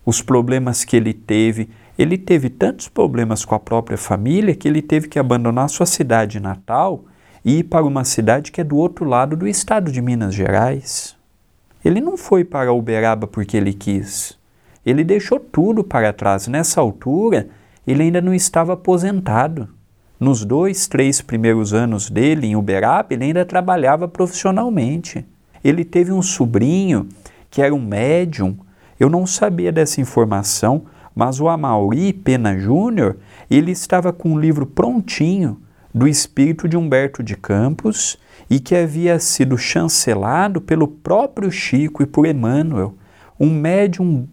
os 0.04 0.20
problemas 0.20 0.84
que 0.84 0.94
ele 0.94 1.14
teve. 1.14 1.70
Ele 1.98 2.16
teve 2.16 2.48
tantos 2.48 2.88
problemas 2.88 3.44
com 3.44 3.54
a 3.54 3.60
própria 3.60 3.98
família 3.98 4.54
que 4.54 4.66
ele 4.66 4.80
teve 4.80 5.08
que 5.08 5.18
abandonar 5.18 5.68
sua 5.68 5.86
cidade 5.86 6.40
natal 6.40 7.04
e 7.44 7.58
ir 7.58 7.64
para 7.64 7.84
uma 7.84 8.04
cidade 8.04 8.50
que 8.50 8.60
é 8.60 8.64
do 8.64 8.76
outro 8.76 9.04
lado 9.04 9.36
do 9.36 9.46
estado 9.46 9.92
de 9.92 10.00
Minas 10.00 10.34
Gerais. 10.34 11.16
Ele 11.84 12.00
não 12.00 12.16
foi 12.16 12.44
para 12.44 12.72
Uberaba 12.72 13.26
porque 13.26 13.56
ele 13.56 13.72
quis. 13.72 14.38
Ele 14.86 15.04
deixou 15.04 15.38
tudo 15.38 15.84
para 15.84 16.12
trás. 16.12 16.46
Nessa 16.46 16.80
altura, 16.80 17.48
ele 17.86 18.04
ainda 18.04 18.20
não 18.20 18.32
estava 18.32 18.72
aposentado. 18.72 19.68
Nos 20.18 20.44
dois, 20.44 20.86
três 20.86 21.20
primeiros 21.20 21.74
anos 21.74 22.08
dele 22.08 22.46
em 22.46 22.56
Uberaba, 22.56 23.12
ele 23.12 23.24
ainda 23.24 23.44
trabalhava 23.44 24.06
profissionalmente. 24.06 25.26
Ele 25.64 25.84
teve 25.84 26.12
um 26.12 26.22
sobrinho 26.22 27.08
que 27.50 27.60
era 27.60 27.74
um 27.74 27.84
médium. 27.84 28.56
Eu 28.98 29.10
não 29.10 29.26
sabia 29.26 29.72
dessa 29.72 30.00
informação, 30.00 30.84
mas 31.14 31.40
o 31.40 31.48
Amauri 31.48 32.12
Pena 32.12 32.58
Júnior, 32.58 33.16
ele 33.50 33.70
estava 33.70 34.12
com 34.12 34.30
um 34.30 34.40
livro 34.40 34.66
prontinho 34.66 35.60
do 35.94 36.08
espírito 36.08 36.68
de 36.68 36.76
Humberto 36.76 37.22
de 37.22 37.36
Campos 37.36 38.18
e 38.48 38.58
que 38.58 38.74
havia 38.74 39.18
sido 39.18 39.56
chancelado 39.58 40.60
pelo 40.60 40.88
próprio 40.88 41.50
Chico 41.50 42.02
e 42.02 42.06
por 42.06 42.26
Emmanuel, 42.26 42.94
um 43.38 43.50
médium 43.50 44.26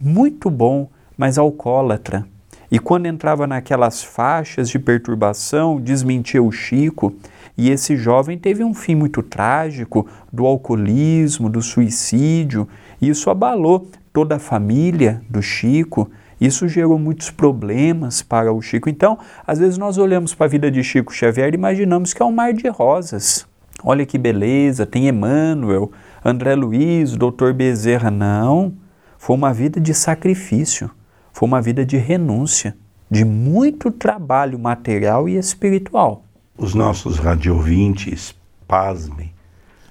muito 0.00 0.50
bom, 0.50 0.88
mas 1.16 1.38
alcoólatra. 1.38 2.26
E 2.70 2.78
quando 2.78 3.06
entrava 3.06 3.46
naquelas 3.46 4.02
faixas 4.02 4.68
de 4.68 4.78
perturbação, 4.78 5.80
desmentia 5.80 6.42
o 6.42 6.50
Chico, 6.50 7.14
e 7.56 7.70
esse 7.70 7.96
jovem 7.96 8.36
teve 8.36 8.64
um 8.64 8.74
fim 8.74 8.96
muito 8.96 9.22
trágico 9.22 10.08
do 10.32 10.44
alcoolismo, 10.44 11.48
do 11.48 11.62
suicídio, 11.62 12.68
e 13.00 13.08
isso 13.08 13.30
abalou 13.30 13.88
toda 14.12 14.36
a 14.36 14.40
família 14.40 15.22
do 15.28 15.40
Chico. 15.40 16.10
Isso 16.40 16.68
gerou 16.68 16.98
muitos 16.98 17.30
problemas 17.30 18.22
para 18.22 18.52
o 18.52 18.60
Chico. 18.60 18.88
Então, 18.88 19.18
às 19.46 19.58
vezes 19.58 19.78
nós 19.78 19.98
olhamos 19.98 20.34
para 20.34 20.46
a 20.46 20.48
vida 20.48 20.70
de 20.70 20.82
Chico 20.82 21.12
Xavier 21.12 21.52
e 21.52 21.56
imaginamos 21.56 22.12
que 22.12 22.22
é 22.22 22.24
um 22.24 22.32
mar 22.32 22.52
de 22.52 22.68
rosas. 22.68 23.46
Olha 23.82 24.06
que 24.06 24.18
beleza, 24.18 24.86
tem 24.86 25.08
Emmanuel, 25.08 25.92
André 26.24 26.54
Luiz, 26.54 27.12
Dr. 27.16 27.52
Bezerra. 27.54 28.10
Não, 28.10 28.72
foi 29.18 29.36
uma 29.36 29.52
vida 29.52 29.80
de 29.80 29.92
sacrifício, 29.92 30.90
foi 31.32 31.46
uma 31.46 31.60
vida 31.60 31.84
de 31.84 31.96
renúncia, 31.96 32.76
de 33.10 33.24
muito 33.24 33.90
trabalho 33.90 34.58
material 34.58 35.28
e 35.28 35.36
espiritual. 35.36 36.24
Os 36.56 36.74
nossos 36.74 37.18
radiovintes, 37.18 38.34
pasmem, 38.66 39.32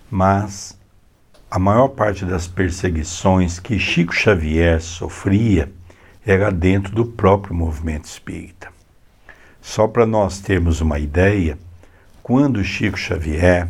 mas 0.10 0.78
a 1.50 1.60
maior 1.60 1.90
parte 1.90 2.26
das 2.26 2.48
perseguições 2.48 3.60
que 3.60 3.78
Chico 3.78 4.14
Xavier 4.14 4.82
sofria 4.82 5.72
era 6.26 6.52
dentro 6.52 6.94
do 6.94 7.06
próprio 7.06 7.56
movimento 7.56 8.06
espírita. 8.06 8.70
Só 9.62 9.88
para 9.88 10.06
nós 10.06 10.40
termos 10.40 10.82
uma 10.82 11.00
ideia, 11.00 11.58
quando 12.22 12.64
Chico 12.64 12.98
Xavier 12.98 13.70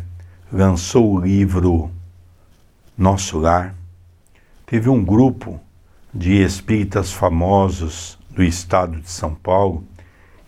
lançou 0.52 1.14
o 1.14 1.20
livro 1.20 1.90
Nosso 2.96 3.38
Lar, 3.38 3.74
teve 4.66 4.88
um 4.88 5.04
grupo 5.04 5.60
de 6.12 6.42
espíritas 6.42 7.12
famosos 7.12 8.18
do 8.30 8.42
estado 8.42 9.00
de 9.00 9.10
São 9.10 9.34
Paulo. 9.34 9.84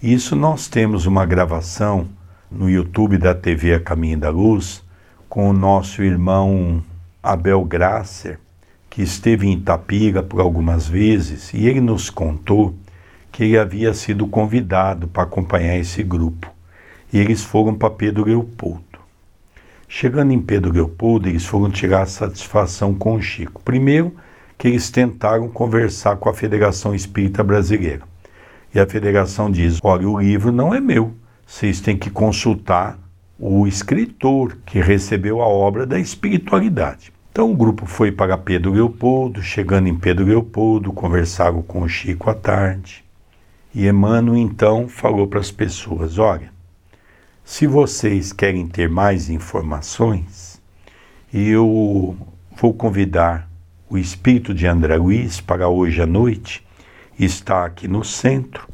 E 0.00 0.12
isso 0.12 0.36
nós 0.36 0.68
temos 0.68 1.06
uma 1.06 1.26
gravação 1.26 2.08
no 2.50 2.70
YouTube 2.70 3.18
da 3.18 3.34
TV 3.34 3.74
A 3.74 3.80
Caminho 3.80 4.18
da 4.18 4.30
Luz 4.30 4.84
com 5.28 5.50
o 5.50 5.52
nosso 5.52 6.02
irmão 6.02 6.82
Abel 7.22 7.64
Grasser, 7.64 8.38
que 8.96 9.02
esteve 9.02 9.46
em 9.46 9.52
Itapira 9.52 10.22
por 10.22 10.40
algumas 10.40 10.88
vezes, 10.88 11.52
e 11.52 11.66
ele 11.66 11.82
nos 11.82 12.08
contou 12.08 12.74
que 13.30 13.44
ele 13.44 13.58
havia 13.58 13.92
sido 13.92 14.26
convidado 14.26 15.06
para 15.06 15.24
acompanhar 15.24 15.76
esse 15.76 16.02
grupo. 16.02 16.50
E 17.12 17.18
eles 17.18 17.44
foram 17.44 17.74
para 17.74 17.90
Pedro 17.90 18.24
Leopoldo. 18.24 18.98
Chegando 19.86 20.32
em 20.32 20.40
Pedro 20.40 20.72
Leopoldo, 20.72 21.28
eles 21.28 21.44
foram 21.44 21.70
tirar 21.70 22.06
satisfação 22.06 22.94
com 22.94 23.16
o 23.16 23.20
Chico. 23.20 23.60
Primeiro, 23.62 24.16
que 24.56 24.66
eles 24.66 24.88
tentaram 24.88 25.46
conversar 25.50 26.16
com 26.16 26.30
a 26.30 26.34
Federação 26.34 26.94
Espírita 26.94 27.44
Brasileira. 27.44 28.00
E 28.74 28.80
a 28.80 28.86
federação 28.86 29.50
diz: 29.50 29.78
olha, 29.82 30.08
o 30.08 30.18
livro 30.18 30.50
não 30.50 30.74
é 30.74 30.80
meu, 30.80 31.12
vocês 31.46 31.82
têm 31.82 31.98
que 31.98 32.08
consultar 32.08 32.98
o 33.38 33.66
escritor 33.66 34.56
que 34.64 34.80
recebeu 34.80 35.42
a 35.42 35.46
obra 35.46 35.84
da 35.84 35.98
espiritualidade. 35.98 37.12
Então 37.36 37.52
o 37.52 37.54
grupo 37.54 37.84
foi 37.84 38.10
para 38.10 38.38
Pedro 38.38 38.72
Leopoldo, 38.72 39.42
chegando 39.42 39.88
em 39.88 39.94
Pedro 39.94 40.24
Leopoldo, 40.24 40.90
conversaram 40.90 41.60
com 41.60 41.82
o 41.82 41.88
Chico 41.88 42.30
à 42.30 42.34
tarde. 42.34 43.04
E 43.74 43.86
Emmanuel 43.86 44.38
então 44.38 44.88
falou 44.88 45.26
para 45.26 45.40
as 45.40 45.50
pessoas: 45.50 46.16
olha, 46.16 46.50
se 47.44 47.66
vocês 47.66 48.32
querem 48.32 48.66
ter 48.66 48.88
mais 48.88 49.28
informações, 49.28 50.58
eu 51.30 52.16
vou 52.56 52.72
convidar 52.72 53.46
o 53.90 53.98
espírito 53.98 54.54
de 54.54 54.66
André 54.66 54.96
Luiz 54.96 55.38
para 55.38 55.68
hoje 55.68 56.00
à 56.00 56.06
noite, 56.06 56.66
está 57.18 57.66
aqui 57.66 57.86
no 57.86 58.02
centro, 58.02 58.66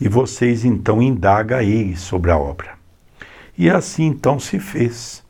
e 0.00 0.08
vocês 0.08 0.64
então 0.64 1.02
indagam 1.02 1.60
ele 1.60 1.96
sobre 1.96 2.30
a 2.30 2.38
obra. 2.38 2.74
E 3.58 3.68
assim 3.68 4.04
então 4.04 4.38
se 4.38 4.60
fez. 4.60 5.24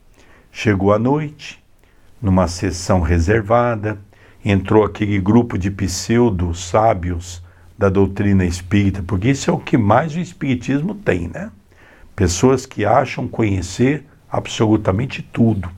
Chegou 0.53 0.93
a 0.93 0.99
noite, 0.99 1.64
numa 2.25 2.49
sessão 2.49 3.03
reservada, 3.03 3.99
entrou 4.43 4.83
aquele 4.83 5.21
grupo 5.21 5.59
de 5.59 5.71
pseudo-sábios 5.71 7.45
da 7.77 7.91
doutrina 7.91 8.47
espírita, 8.47 9.03
porque 9.03 9.29
isso 9.29 9.51
é 9.51 9.53
o 9.53 9.59
que 9.59 9.77
mais 9.77 10.17
o 10.17 10.19
espiritismo 10.19 10.95
tem, 10.95 11.29
né? 11.29 11.51
Pessoas 12.17 12.65
que 12.65 12.83
acham 12.83 13.29
conhecer 13.29 14.07
absolutamente 14.31 15.21
tudo. 15.21 15.71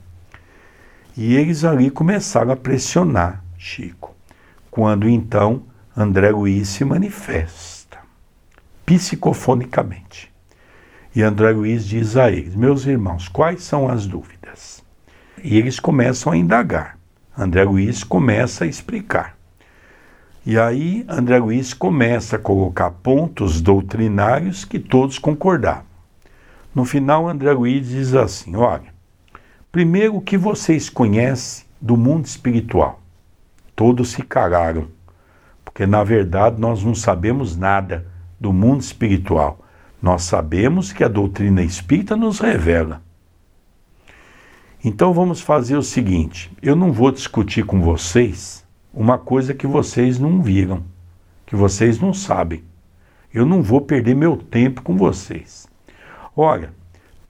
E 1.17 1.35
eles 1.35 1.65
ali 1.65 1.89
começaram 1.89 2.53
a 2.53 2.55
pressionar 2.55 3.43
Chico, 3.57 4.15
quando 4.71 5.09
então 5.09 5.63
André 5.95 6.29
Luiz 6.29 6.69
se 6.69 6.85
manifesta, 6.85 7.97
psicofonicamente. 8.85 10.31
E 11.13 11.21
André 11.21 11.51
Luiz 11.51 11.85
diz 11.85 12.15
a 12.15 12.31
eles: 12.31 12.55
Meus 12.55 12.85
irmãos, 12.85 13.27
quais 13.27 13.63
são 13.63 13.89
as 13.89 14.07
dúvidas? 14.07 14.86
E 15.43 15.57
eles 15.57 15.79
começam 15.79 16.33
a 16.33 16.37
indagar. 16.37 16.97
André 17.37 17.63
Luiz 17.63 18.03
começa 18.03 18.63
a 18.63 18.67
explicar. 18.67 19.37
E 20.45 20.57
aí 20.57 21.05
André 21.07 21.37
Luiz 21.39 21.73
começa 21.73 22.37
a 22.37 22.39
colocar 22.39 22.89
pontos 22.89 23.61
doutrinários 23.61 24.65
que 24.65 24.79
todos 24.79 25.19
concordavam. 25.19 25.83
No 26.73 26.85
final, 26.85 27.27
André 27.27 27.51
Luiz 27.51 27.89
diz 27.89 28.13
assim: 28.13 28.55
olha, 28.55 28.93
primeiro 29.71 30.15
o 30.15 30.21
que 30.21 30.37
vocês 30.37 30.89
conhecem 30.89 31.65
do 31.81 31.97
mundo 31.97 32.25
espiritual? 32.25 33.01
Todos 33.75 34.11
se 34.11 34.23
calaram, 34.23 34.87
porque 35.65 35.85
na 35.85 36.03
verdade 36.03 36.59
nós 36.59 36.83
não 36.83 36.95
sabemos 36.95 37.55
nada 37.55 38.07
do 38.39 38.53
mundo 38.53 38.81
espiritual. 38.81 39.59
Nós 40.01 40.23
sabemos 40.23 40.93
que 40.93 41.03
a 41.03 41.07
doutrina 41.07 41.61
espírita 41.61 42.15
nos 42.15 42.39
revela. 42.39 43.01
Então 44.83 45.11
vamos 45.11 45.41
fazer 45.41 45.75
o 45.75 45.83
seguinte: 45.83 46.51
eu 46.61 46.75
não 46.75 46.91
vou 46.91 47.11
discutir 47.11 47.65
com 47.65 47.81
vocês 47.81 48.65
uma 48.93 49.17
coisa 49.17 49.53
que 49.53 49.65
vocês 49.65 50.19
não 50.19 50.41
viram, 50.41 50.83
que 51.45 51.55
vocês 51.55 51.99
não 51.99 52.13
sabem. 52.13 52.63
Eu 53.33 53.45
não 53.45 53.61
vou 53.61 53.81
perder 53.81 54.15
meu 54.15 54.37
tempo 54.37 54.81
com 54.81 54.95
vocês. 54.95 55.67
Olha, 56.35 56.71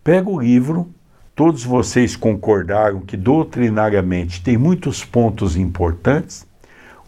pega 0.04 0.30
o 0.30 0.40
livro, 0.40 0.90
todos 1.36 1.64
vocês 1.64 2.16
concordaram 2.16 3.00
que 3.02 3.16
doutrinariamente 3.16 4.44
tem 4.44 4.58
muitos 4.58 5.04
pontos 5.04 5.56
importantes, 5.56 6.46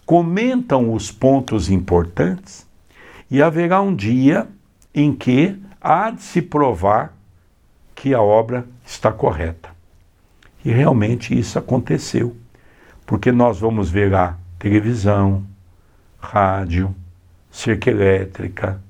comentam 0.06 0.93
os 0.93 1.12
pontos 1.12 1.69
importantes 1.69 2.65
e 3.30 3.41
haverá 3.41 3.82
um 3.82 3.93
dia 3.93 4.47
em 4.95 5.13
que 5.13 5.62
há 5.82 6.10
de 6.10 6.21
se 6.21 6.41
provar 6.41 7.13
que 7.93 8.13
a 8.13 8.21
obra 8.21 8.65
está 8.86 9.12
correta. 9.12 9.79
E 10.63 10.72
realmente 10.72 11.38
isso 11.38 11.58
aconteceu, 11.58 12.36
porque 13.06 13.32
nós 13.32 13.60
vamos 13.60 13.89
ver 13.89 14.12
lá 14.12 14.38
televisão, 14.58 15.43
rádio, 16.19 16.93
cerca 17.50 17.89
elétrica, 17.89 18.82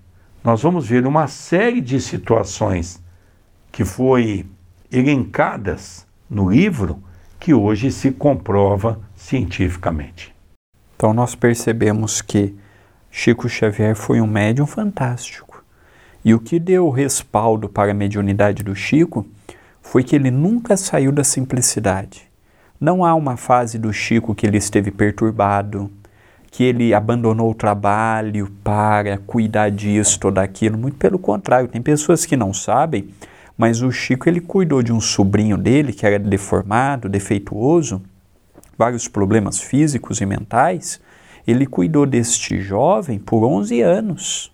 nós 0.43 0.63
vamos 0.63 0.87
ver 0.87 1.05
uma 1.05 1.27
série 1.27 1.81
de 1.81 1.99
situações 1.99 3.01
que 3.71 3.85
foi 3.85 4.45
elencadas 4.91 6.07
no 6.29 6.49
livro 6.49 7.03
que 7.39 7.53
hoje 7.53 7.91
se 7.91 8.11
comprova 8.11 8.99
cientificamente. 9.15 10.33
Então 10.95 11.13
nós 11.13 11.35
percebemos 11.35 12.21
que 12.21 12.55
Chico 13.11 13.47
Xavier 13.47 13.95
foi 13.95 14.19
um 14.19 14.27
médium 14.27 14.65
fantástico. 14.65 15.63
E 16.23 16.33
o 16.33 16.39
que 16.39 16.59
deu 16.59 16.89
respaldo 16.89 17.69
para 17.69 17.91
a 17.91 17.95
mediunidade 17.95 18.63
do 18.63 18.75
Chico 18.75 19.25
foi 19.89 20.03
que 20.03 20.15
ele 20.15 20.29
nunca 20.29 20.77
saiu 20.77 21.11
da 21.11 21.23
simplicidade. 21.23 22.29
Não 22.79 23.03
há 23.03 23.15
uma 23.15 23.35
fase 23.35 23.79
do 23.79 23.91
Chico 23.91 24.35
que 24.35 24.45
ele 24.45 24.57
esteve 24.57 24.91
perturbado, 24.91 25.89
que 26.51 26.63
ele 26.63 26.93
abandonou 26.93 27.49
o 27.49 27.55
trabalho 27.55 28.51
para 28.63 29.17
cuidar 29.17 29.71
disso 29.71 30.19
ou 30.25 30.31
daquilo. 30.31 30.77
Muito 30.77 30.97
pelo 30.97 31.17
contrário, 31.17 31.67
tem 31.67 31.81
pessoas 31.81 32.23
que 32.23 32.37
não 32.37 32.53
sabem, 32.53 33.09
mas 33.57 33.81
o 33.81 33.91
Chico 33.91 34.29
ele 34.29 34.39
cuidou 34.39 34.83
de 34.83 34.93
um 34.93 35.01
sobrinho 35.01 35.57
dele 35.57 35.91
que 35.91 36.05
era 36.05 36.19
deformado, 36.19 37.09
defeituoso, 37.09 37.99
vários 38.77 39.07
problemas 39.07 39.59
físicos 39.59 40.21
e 40.21 40.25
mentais, 40.27 41.01
ele 41.47 41.65
cuidou 41.65 42.05
deste 42.05 42.61
jovem 42.61 43.17
por 43.17 43.43
11 43.43 43.81
anos. 43.81 44.51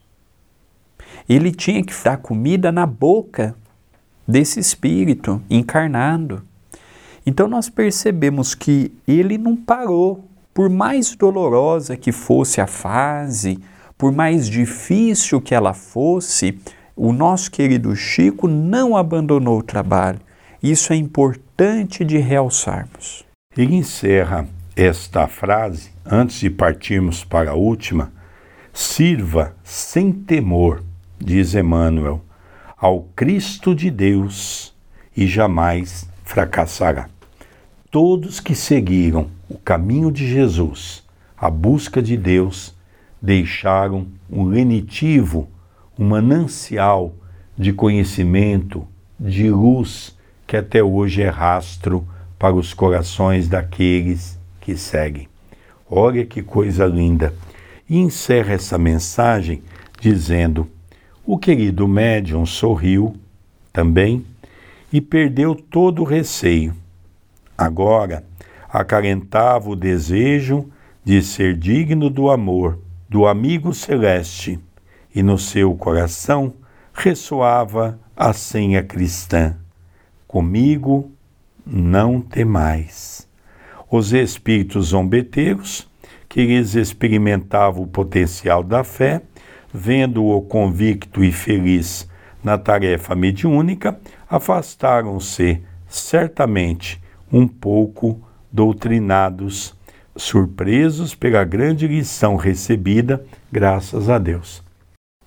Ele 1.28 1.52
tinha 1.52 1.84
que 1.84 1.94
dar 2.06 2.20
comida 2.20 2.72
na 2.72 2.86
boca 2.86 3.54
desse 4.28 4.60
espírito 4.60 5.42
encarnado. 5.50 6.44
Então 7.26 7.48
nós 7.48 7.70
percebemos 7.70 8.54
que 8.54 8.92
ele 9.08 9.38
não 9.38 9.56
parou, 9.56 10.26
por 10.54 10.70
mais 10.70 11.16
dolorosa 11.16 11.98
que 11.98 12.12
fosse 12.12 12.62
a 12.62 12.68
fase, 12.68 13.60
por 13.98 14.12
mais 14.12 14.48
difícil 14.48 15.42
que 15.42 15.56
ela 15.56 15.74
fosse, 15.74 16.60
o 16.96 17.12
nosso 17.12 17.52
querido 17.52 17.96
Chico 17.96 18.48
não 18.48 18.96
abandonou 18.96 19.60
o 19.60 19.64
trabalho. 19.64 20.20
Isso 20.62 20.94
é 20.94 20.96
importante 20.96 22.06
de 22.06 22.18
realçarmos. 22.18 23.26
Ele 23.58 23.76
encerra 23.76 24.48
esta 24.76 25.28
frase, 25.28 25.92
antes 26.06 26.40
de 26.40 26.50
partirmos 26.50 27.24
para 27.24 27.52
a 27.52 27.56
última, 27.56 28.12
sirva 28.74 29.56
sem 29.64 30.12
temor, 30.12 30.84
diz 31.18 31.56
Emmanuel, 31.56 32.22
ao 32.86 33.02
Cristo 33.16 33.74
de 33.74 33.90
Deus 33.90 34.72
e 35.18 35.26
jamais 35.26 36.08
fracassará. 36.24 37.10
Todos 37.90 38.40
que 38.40 38.54
seguiram 38.54 39.28
o 39.50 39.58
caminho 39.58 40.12
de 40.12 40.28
Jesus, 40.28 41.04
a 41.36 41.50
busca 41.50 42.00
de 42.00 42.16
Deus, 42.16 42.76
deixaram 43.20 44.06
um 44.30 44.44
lenitivo, 44.44 45.50
um 45.98 46.10
manancial 46.10 47.16
de 47.58 47.74
conhecimento, 47.74 48.88
de 49.20 49.50
luz, 49.50 50.16
que 50.46 50.56
até 50.56 50.84
hoje 50.84 51.24
é 51.24 51.30
rastro 51.30 52.08
para 52.38 52.54
os 52.54 52.72
corações 52.72 53.48
daqueles 53.48 54.38
que 54.62 54.78
seguem. 54.78 55.28
Olha 55.90 56.24
que 56.24 56.44
coisa 56.44 56.86
linda! 56.86 57.34
E 57.90 57.98
encerra 57.98 58.54
essa 58.54 58.78
mensagem 58.78 59.64
dizendo: 60.00 60.70
o 61.26 61.38
querido 61.38 61.88
médium 61.88 62.46
sorriu 62.46 63.16
também 63.74 64.26
e 64.94 65.02
perdeu 65.02 65.56
todo 65.56 66.02
o 66.02 66.06
receio. 66.06 66.74
Agora 67.58 68.24
acalentava 68.70 69.70
o 69.70 69.76
desejo 69.76 70.70
de 71.04 71.22
ser 71.22 71.56
digno 71.56 72.10
do 72.10 72.30
amor 72.30 72.80
do 73.08 73.26
amigo 73.26 73.74
celeste, 73.74 74.60
e 75.14 75.24
no 75.24 75.38
seu 75.38 75.74
coração 75.76 76.54
ressoava 76.94 78.00
a 78.16 78.34
senha 78.34 78.84
cristã: 78.84 79.56
Comigo 80.28 81.12
não 81.66 82.20
temais. 82.20 83.28
Os 83.90 84.12
espíritos 84.12 84.88
zombeteiros, 84.88 85.88
que 86.28 86.46
lhes 86.46 86.76
experimentavam 86.76 87.84
o 87.84 87.88
potencial 87.88 88.62
da 88.64 88.84
fé, 88.84 89.22
vendo-o 89.76 90.42
convicto 90.42 91.22
e 91.24 91.32
feliz 91.32 92.08
na 92.42 92.58
tarefa 92.58 93.14
mediúnica, 93.14 94.00
afastaram-se 94.30 95.62
certamente 95.88 97.02
um 97.32 97.46
pouco 97.46 98.22
doutrinados, 98.52 99.76
surpresos 100.16 101.14
pela 101.14 101.44
grande 101.44 101.88
lição 101.88 102.38
recebida, 102.38 103.26
graças 103.52 104.10
a 104.10 104.18
Deus. 104.18 104.64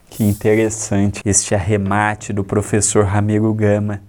Que 0.08 0.24
interessante 0.24 1.20
este 1.26 1.54
arremate 1.54 2.32
do 2.32 2.42
professor 2.42 3.04
Ramiro 3.04 3.52
Gama. 3.52 4.00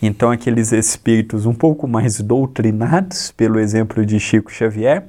Então, 0.00 0.30
aqueles 0.30 0.70
espíritos 0.70 1.46
um 1.46 1.52
pouco 1.52 1.88
mais 1.88 2.20
doutrinados, 2.20 3.32
pelo 3.32 3.58
exemplo 3.58 4.06
de 4.06 4.20
Chico 4.20 4.52
Xavier, 4.52 5.04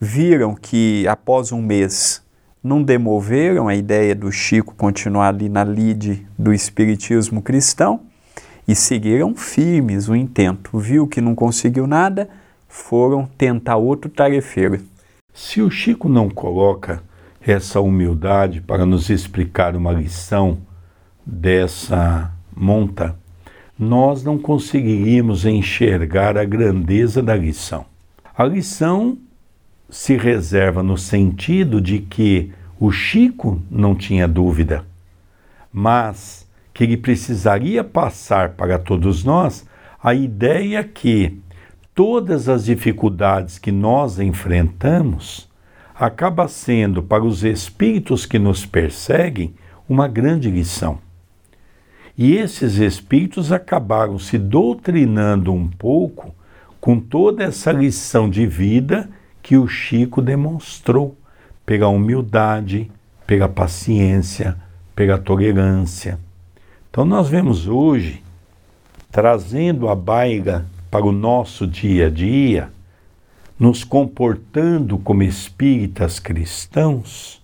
viram 0.00 0.54
que 0.54 1.06
após 1.08 1.50
um 1.50 1.60
mês 1.60 2.21
não 2.62 2.82
demoveram 2.82 3.66
a 3.66 3.74
ideia 3.74 4.14
do 4.14 4.30
Chico 4.30 4.74
continuar 4.74 5.28
ali 5.28 5.48
na 5.48 5.64
lide 5.64 6.26
do 6.38 6.52
espiritismo 6.52 7.42
cristão 7.42 8.00
e 8.68 8.74
seguiram 8.74 9.34
firmes 9.34 10.08
o 10.08 10.14
intento. 10.14 10.78
Viu 10.78 11.08
que 11.08 11.20
não 11.20 11.34
conseguiu 11.34 11.86
nada, 11.86 12.28
foram 12.68 13.26
tentar 13.36 13.76
outro 13.76 14.08
tarefeiro. 14.08 14.80
Se 15.34 15.60
o 15.60 15.70
Chico 15.70 16.08
não 16.08 16.30
coloca 16.30 17.02
essa 17.40 17.80
humildade 17.80 18.60
para 18.60 18.86
nos 18.86 19.10
explicar 19.10 19.74
uma 19.74 19.92
lição 19.92 20.58
dessa 21.26 22.30
monta, 22.54 23.16
nós 23.76 24.22
não 24.22 24.38
conseguiríamos 24.38 25.44
enxergar 25.44 26.38
a 26.38 26.44
grandeza 26.44 27.20
da 27.20 27.34
lição. 27.34 27.84
A 28.36 28.44
lição 28.44 29.18
se 29.92 30.16
reserva 30.16 30.82
no 30.82 30.96
sentido 30.96 31.78
de 31.78 31.98
que 31.98 32.50
o 32.80 32.90
Chico 32.90 33.60
não 33.70 33.94
tinha 33.94 34.26
dúvida, 34.26 34.86
mas 35.70 36.48
que 36.72 36.82
ele 36.82 36.96
precisaria 36.96 37.84
passar 37.84 38.52
para 38.52 38.78
todos 38.78 39.22
nós 39.22 39.66
a 40.02 40.14
ideia 40.14 40.82
que 40.82 41.38
todas 41.94 42.48
as 42.48 42.64
dificuldades 42.64 43.58
que 43.58 43.70
nós 43.70 44.18
enfrentamos 44.18 45.46
acaba 45.94 46.48
sendo 46.48 47.02
para 47.02 47.22
os 47.22 47.44
espíritos 47.44 48.24
que 48.24 48.38
nos 48.38 48.64
perseguem 48.64 49.54
uma 49.86 50.08
grande 50.08 50.50
lição. 50.50 50.98
E 52.16 52.34
esses 52.34 52.76
espíritos 52.78 53.52
acabaram 53.52 54.18
se 54.18 54.38
doutrinando 54.38 55.52
um 55.52 55.68
pouco 55.68 56.34
com 56.80 56.98
toda 56.98 57.44
essa 57.44 57.70
lição 57.70 58.30
de 58.30 58.46
vida 58.46 59.06
que 59.42 59.56
o 59.56 59.66
Chico 59.66 60.22
demonstrou 60.22 61.16
pela 61.66 61.88
humildade, 61.88 62.90
pela 63.26 63.48
paciência, 63.48 64.56
pela 64.94 65.18
tolerância. 65.18 66.18
Então 66.90 67.04
nós 67.04 67.28
vemos 67.28 67.66
hoje 67.66 68.22
trazendo 69.10 69.88
a 69.88 69.94
baila 69.94 70.66
para 70.90 71.04
o 71.04 71.12
nosso 71.12 71.66
dia 71.66 72.06
a 72.06 72.10
dia, 72.10 72.70
nos 73.58 73.84
comportando 73.84 74.98
como 74.98 75.22
espíritas 75.22 76.18
cristãos, 76.18 77.42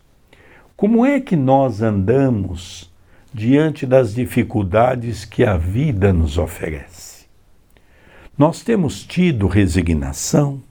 como 0.76 1.04
é 1.04 1.20
que 1.20 1.34
nós 1.34 1.82
andamos 1.82 2.90
diante 3.34 3.84
das 3.84 4.14
dificuldades 4.14 5.24
que 5.24 5.44
a 5.44 5.56
vida 5.56 6.12
nos 6.12 6.38
oferece? 6.38 7.26
Nós 8.36 8.62
temos 8.62 9.02
tido 9.02 9.48
resignação, 9.48 10.62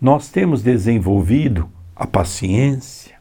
nós 0.00 0.28
temos 0.28 0.62
desenvolvido 0.62 1.68
a 1.94 2.06
paciência, 2.06 3.16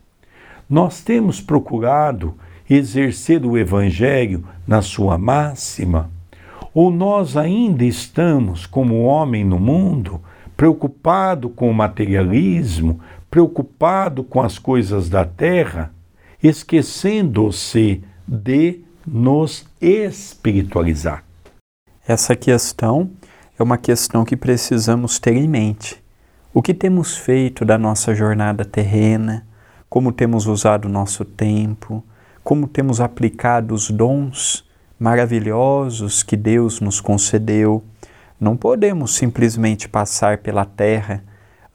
nós 0.70 1.02
temos 1.02 1.42
procurado 1.42 2.36
exercer 2.70 3.46
o 3.46 3.58
Evangelho 3.58 4.46
na 4.66 4.82
sua 4.82 5.18
máxima, 5.18 6.10
ou 6.74 6.92
nós 6.92 7.36
ainda 7.36 7.84
estamos, 7.84 8.66
como 8.66 9.04
homem 9.04 9.44
no 9.44 9.60
mundo, 9.60 10.22
preocupado 10.56 11.50
com 11.50 11.70
o 11.70 11.74
materialismo, 11.74 13.00
preocupado 13.30 14.24
com 14.24 14.42
as 14.42 14.60
coisas 14.60 15.10
da 15.10 15.26
terra, 15.26 15.92
esquecendo-se 16.42 18.04
de 18.28 18.82
nos 19.06 19.66
espiritualizar. 19.82 21.24
Essa 22.08 22.36
questão 22.36 23.10
é 23.58 23.64
uma 23.64 23.78
questão 23.78 24.24
que 24.24 24.38
precisamos 24.38 25.20
ter 25.20 25.36
em 25.36 25.48
mente. 25.48 26.02
O 26.54 26.62
que 26.62 26.74
temos 26.74 27.16
feito 27.16 27.64
da 27.64 27.78
nossa 27.78 28.14
jornada 28.16 28.66
terrena, 28.66 29.46
como 29.90 30.12
temos 30.12 30.48
usado 30.48 30.86
o 30.86 30.92
nosso 30.92 31.24
tempo, 31.24 32.04
como 32.44 32.68
temos 32.68 33.00
aplicado 33.00 33.74
os 33.74 33.90
dons 33.90 34.68
maravilhosos 35.00 36.24
que 36.24 36.36
Deus 36.36 36.82
nos 36.82 37.00
concedeu 37.00 37.84
não 38.40 38.56
podemos 38.56 39.16
simplesmente 39.16 39.90
passar 39.90 40.38
pela 40.38 40.64
terra. 40.64 41.22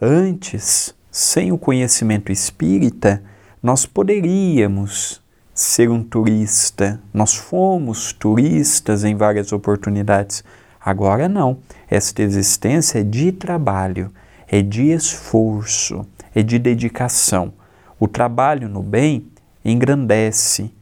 Antes, 0.01 0.95
sem 1.11 1.53
o 1.53 1.59
conhecimento 1.59 2.33
espírita, 2.33 3.23
nós 3.63 3.85
poderíamos 3.85 5.21
ser 5.53 5.91
um 5.91 6.03
turista. 6.03 7.01
Nós 7.13 7.35
fomos 7.35 8.15
turistas 8.15 9.05
em 9.05 9.15
várias 9.15 9.53
oportunidades. 9.53 10.43
Agora 10.81 11.29
não. 11.29 11.59
Esta 11.91 12.23
existência 12.23 13.01
é 13.01 13.03
de 13.03 13.31
trabalho, 13.31 14.11
é 14.49 14.63
de 14.63 14.91
esforço, 14.91 16.07
é 16.35 16.43
de 16.43 16.59
dedicação. 16.59 17.53
O 17.99 18.09
trabalho 18.09 18.69
no 18.69 18.83
bem 18.83 19.27
engrandece, 19.65 20.73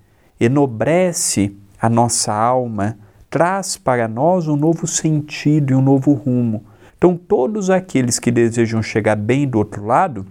enobrece 0.40 1.56
a 1.80 1.88
nossa 1.88 2.32
alma 2.32 2.96
traz 3.32 3.78
para 3.78 4.06
nós 4.06 4.46
um 4.46 4.56
novo 4.56 4.86
sentido 4.86 5.72
e 5.72 5.74
um 5.74 5.80
novo 5.80 6.12
rumo. 6.12 6.62
Então, 6.98 7.16
todos 7.16 7.70
aqueles 7.70 8.18
que 8.18 8.30
desejam 8.30 8.82
chegar 8.82 9.16
bem 9.16 9.48
do 9.48 9.56
outro 9.56 9.86
lado 9.86 10.26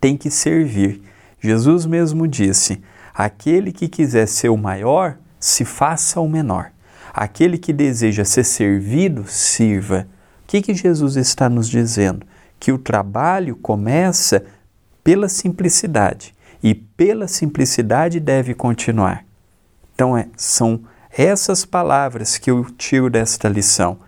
têm 0.00 0.16
que 0.16 0.30
servir. 0.30 1.02
Jesus 1.40 1.84
mesmo 1.84 2.28
disse: 2.28 2.80
aquele 3.12 3.72
que 3.72 3.88
quiser 3.88 4.28
ser 4.28 4.48
o 4.48 4.56
maior, 4.56 5.18
se 5.40 5.64
faça 5.64 6.20
o 6.20 6.28
menor. 6.28 6.70
Aquele 7.12 7.58
que 7.58 7.72
deseja 7.72 8.24
ser 8.24 8.44
servido, 8.44 9.24
sirva. 9.26 10.06
O 10.44 10.46
que, 10.46 10.62
que 10.62 10.72
Jesus 10.72 11.16
está 11.16 11.48
nos 11.48 11.68
dizendo? 11.68 12.24
Que 12.60 12.70
o 12.70 12.78
trabalho 12.78 13.56
começa 13.56 14.44
pela 15.02 15.28
simplicidade 15.28 16.34
e 16.62 16.74
pela 16.74 17.26
simplicidade 17.26 18.20
deve 18.20 18.54
continuar. 18.54 19.24
Então, 19.94 20.16
é, 20.16 20.28
são 20.36 20.82
essas 21.10 21.64
palavras 21.64 22.36
que 22.38 22.50
eu 22.50 22.64
tiro 22.76 23.08
desta 23.10 23.48
lição. 23.48 23.98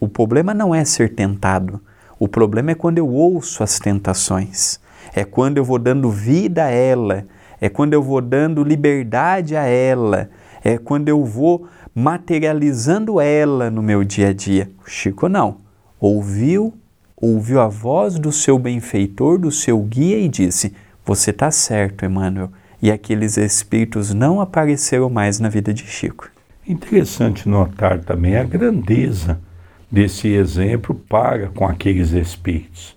O 0.00 0.08
problema 0.08 0.52
não 0.52 0.74
é 0.74 0.84
ser 0.84 1.14
tentado, 1.14 1.80
o 2.18 2.28
problema 2.28 2.72
é 2.72 2.74
quando 2.74 2.98
eu 2.98 3.08
ouço 3.08 3.62
as 3.62 3.78
tentações, 3.78 4.80
é 5.14 5.24
quando 5.24 5.58
eu 5.58 5.64
vou 5.64 5.78
dando 5.78 6.10
vida 6.10 6.64
a 6.64 6.70
ela, 6.70 7.24
é 7.60 7.68
quando 7.68 7.94
eu 7.94 8.02
vou 8.02 8.20
dando 8.20 8.64
liberdade 8.64 9.56
a 9.56 9.64
ela, 9.64 10.28
é 10.62 10.76
quando 10.76 11.08
eu 11.08 11.24
vou 11.24 11.68
materializando 11.94 13.20
ela 13.20 13.70
no 13.70 13.82
meu 13.82 14.02
dia 14.02 14.28
a 14.28 14.32
dia. 14.32 14.70
O 14.84 14.90
Chico 14.90 15.28
não. 15.28 15.58
Ouviu, 16.00 16.74
ouviu 17.24 17.60
a 17.60 17.68
voz 17.68 18.18
do 18.18 18.30
seu 18.30 18.58
benfeitor, 18.58 19.38
do 19.38 19.50
seu 19.50 19.80
guia 19.80 20.18
e 20.18 20.28
disse: 20.28 20.74
Você 21.04 21.30
está 21.30 21.50
certo, 21.50 22.04
Emmanuel. 22.04 22.50
E 22.82 22.90
aqueles 22.90 23.36
espíritos 23.36 24.12
não 24.12 24.40
apareceram 24.40 25.08
mais 25.08 25.40
na 25.40 25.48
vida 25.48 25.72
de 25.72 25.86
Chico. 25.86 26.28
Interessante 26.66 27.48
notar 27.48 28.00
também 28.00 28.36
a 28.36 28.44
grandeza 28.44 29.40
desse 29.90 30.28
exemplo 30.28 30.94
para 30.94 31.48
com 31.48 31.66
aqueles 31.66 32.12
espíritos, 32.12 32.96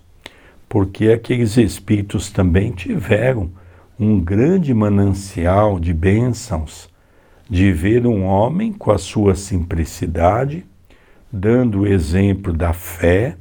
porque 0.68 1.10
aqueles 1.10 1.56
espíritos 1.56 2.30
também 2.30 2.72
tiveram 2.72 3.50
um 3.98 4.20
grande 4.20 4.74
manancial 4.74 5.78
de 5.78 5.92
bênçãos 5.94 6.88
de 7.48 7.72
ver 7.72 8.06
um 8.06 8.24
homem 8.24 8.72
com 8.72 8.90
a 8.90 8.98
sua 8.98 9.34
simplicidade, 9.34 10.66
dando 11.32 11.80
o 11.80 11.86
exemplo 11.86 12.52
da 12.52 12.72
fé, 12.72 13.36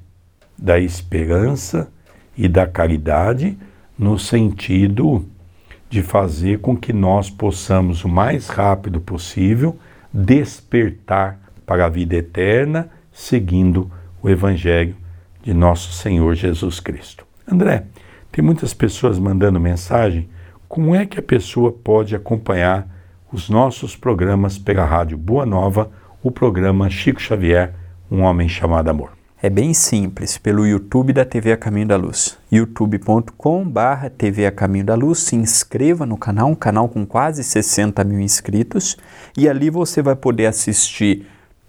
da 0.58 0.80
esperança 0.80 1.92
e 2.38 2.48
da 2.48 2.66
caridade, 2.66 3.58
no 3.98 4.18
sentido 4.18 5.26
de 5.90 6.02
fazer 6.02 6.60
com 6.60 6.76
que 6.76 6.92
nós 6.92 7.30
possamos 7.30 8.04
o 8.04 8.10
mais 8.10 8.48
rápido 8.48 9.00
possível 9.00 9.78
despertar 10.14 11.40
para 11.66 11.86
a 11.86 11.90
vida 11.90 12.16
eterna, 12.16 12.90
seguindo 13.12 13.92
o 14.22 14.30
Evangelho 14.30 14.96
de 15.44 15.54
nosso 15.54 15.94
Senhor 15.94 16.36
Jesus 16.36 16.80
Cristo. 16.80 17.26
André, 17.50 17.86
tem 18.32 18.44
muitas 18.44 18.74
pessoas 18.74 19.18
mandando 19.18 19.60
mensagem. 19.60 20.30
Como 20.68 20.94
é 20.94 21.06
que 21.06 21.20
a 21.20 21.24
pessoa 21.24 21.72
pode 21.72 22.16
acompanhar 22.16 22.88
os 23.32 23.50
nossos 23.50 23.96
programas 23.96 24.58
pela 24.58 24.86
Rádio 24.86 25.18
Boa 25.18 25.46
Nova, 25.46 25.90
o 26.22 26.32
programa 26.32 26.90
Chico 26.90 27.22
Xavier, 27.22 27.74
Um 28.12 28.22
Homem 28.22 28.50
Chamado 28.50 28.90
Amor? 28.90 29.17
É 29.40 29.52
bem 29.52 29.72
simples, 29.72 30.36
pelo 30.36 30.66
YouTube 30.66 31.14
da 31.14 31.24
TV 31.24 31.52
A 31.52 31.58
Caminho 31.58 31.90
da 31.90 31.96
Luz. 31.96 32.40
youtube.com/barra 32.52 34.10
TV 34.10 34.48
A 34.48 34.52
Caminho 34.52 34.86
da 34.86 34.96
Luz. 34.96 35.20
Se 35.20 35.36
inscreva 35.36 36.08
no 36.08 36.18
canal, 36.18 36.50
um 36.50 36.56
canal 36.56 36.90
com 36.90 37.06
quase 37.06 37.44
60 37.44 38.04
mil 38.04 38.20
inscritos, 38.20 38.98
e 39.38 39.48
ali 39.48 39.70
você 39.70 40.02
vai 40.02 40.16
poder 40.16 40.48
assistir 40.48 41.28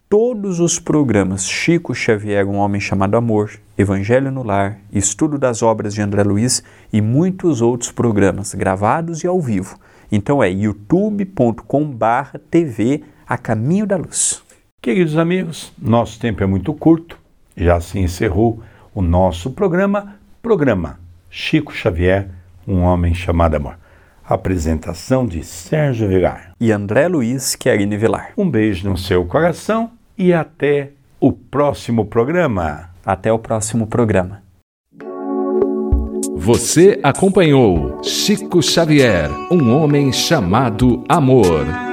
todos 0.09 0.61
os 0.61 0.79
programas 0.79 1.47
Chico 1.47 1.95
Xavier, 1.95 2.49
Um 2.49 2.57
Homem 2.57 2.81
Chamado 2.81 3.19
Amor, 3.19 3.51
Evangelho 3.77 4.31
no 4.33 4.43
Lar, 4.43 4.79
Estudo 4.91 5.37
das 5.37 5.63
Obras 5.63 5.93
de 5.93 6.01
André 6.01 6.23
Luiz 6.23 6.63
e 6.91 7.03
muitos 7.03 7.61
outros 7.61 7.93
programas 7.93 8.55
gravados 8.55 9.23
e 9.23 9.27
ao 9.27 9.39
vivo. 9.43 9.79
Então 10.11 10.43
é 10.43 10.49
youtube.com/barra 10.49 12.41
TV 12.51 13.03
A 13.27 13.37
Caminho 13.37 13.87
da 13.87 13.99
Luz. 13.99 14.43
Queridos 14.81 15.19
amigos, 15.19 15.71
nosso 15.77 16.19
tempo 16.19 16.43
é 16.43 16.47
muito 16.47 16.73
curto 16.73 17.18
já 17.59 17.81
se 17.81 17.99
encerrou 17.99 18.63
o 18.95 19.03
nosso 19.03 19.51
programa, 19.51 20.17
programa 20.41 20.99
Chico 21.29 21.73
Xavier, 21.73 22.29
um 22.67 22.83
homem 22.83 23.13
chamado 23.13 23.57
amor. 23.57 23.77
Apresentação 24.25 25.27
de 25.27 25.43
Sérgio 25.43 26.07
Vilar 26.07 26.53
e 26.61 26.71
André 26.71 27.09
Luiz 27.09 27.57
Querine 27.57 27.97
Vilar. 27.97 28.33
Um 28.37 28.49
beijo 28.49 28.89
no 28.89 28.97
seu 28.97 29.25
coração 29.25 29.91
e 30.17 30.33
até 30.33 30.91
o 31.19 31.33
próximo 31.33 32.05
programa. 32.05 32.91
Até 33.05 33.33
o 33.33 33.39
próximo 33.39 33.87
programa. 33.87 34.43
Você 36.37 37.01
acompanhou 37.03 38.03
Chico 38.03 38.63
Xavier, 38.63 39.31
um 39.51 39.75
homem 39.75 40.13
chamado 40.13 41.03
amor 41.09 41.88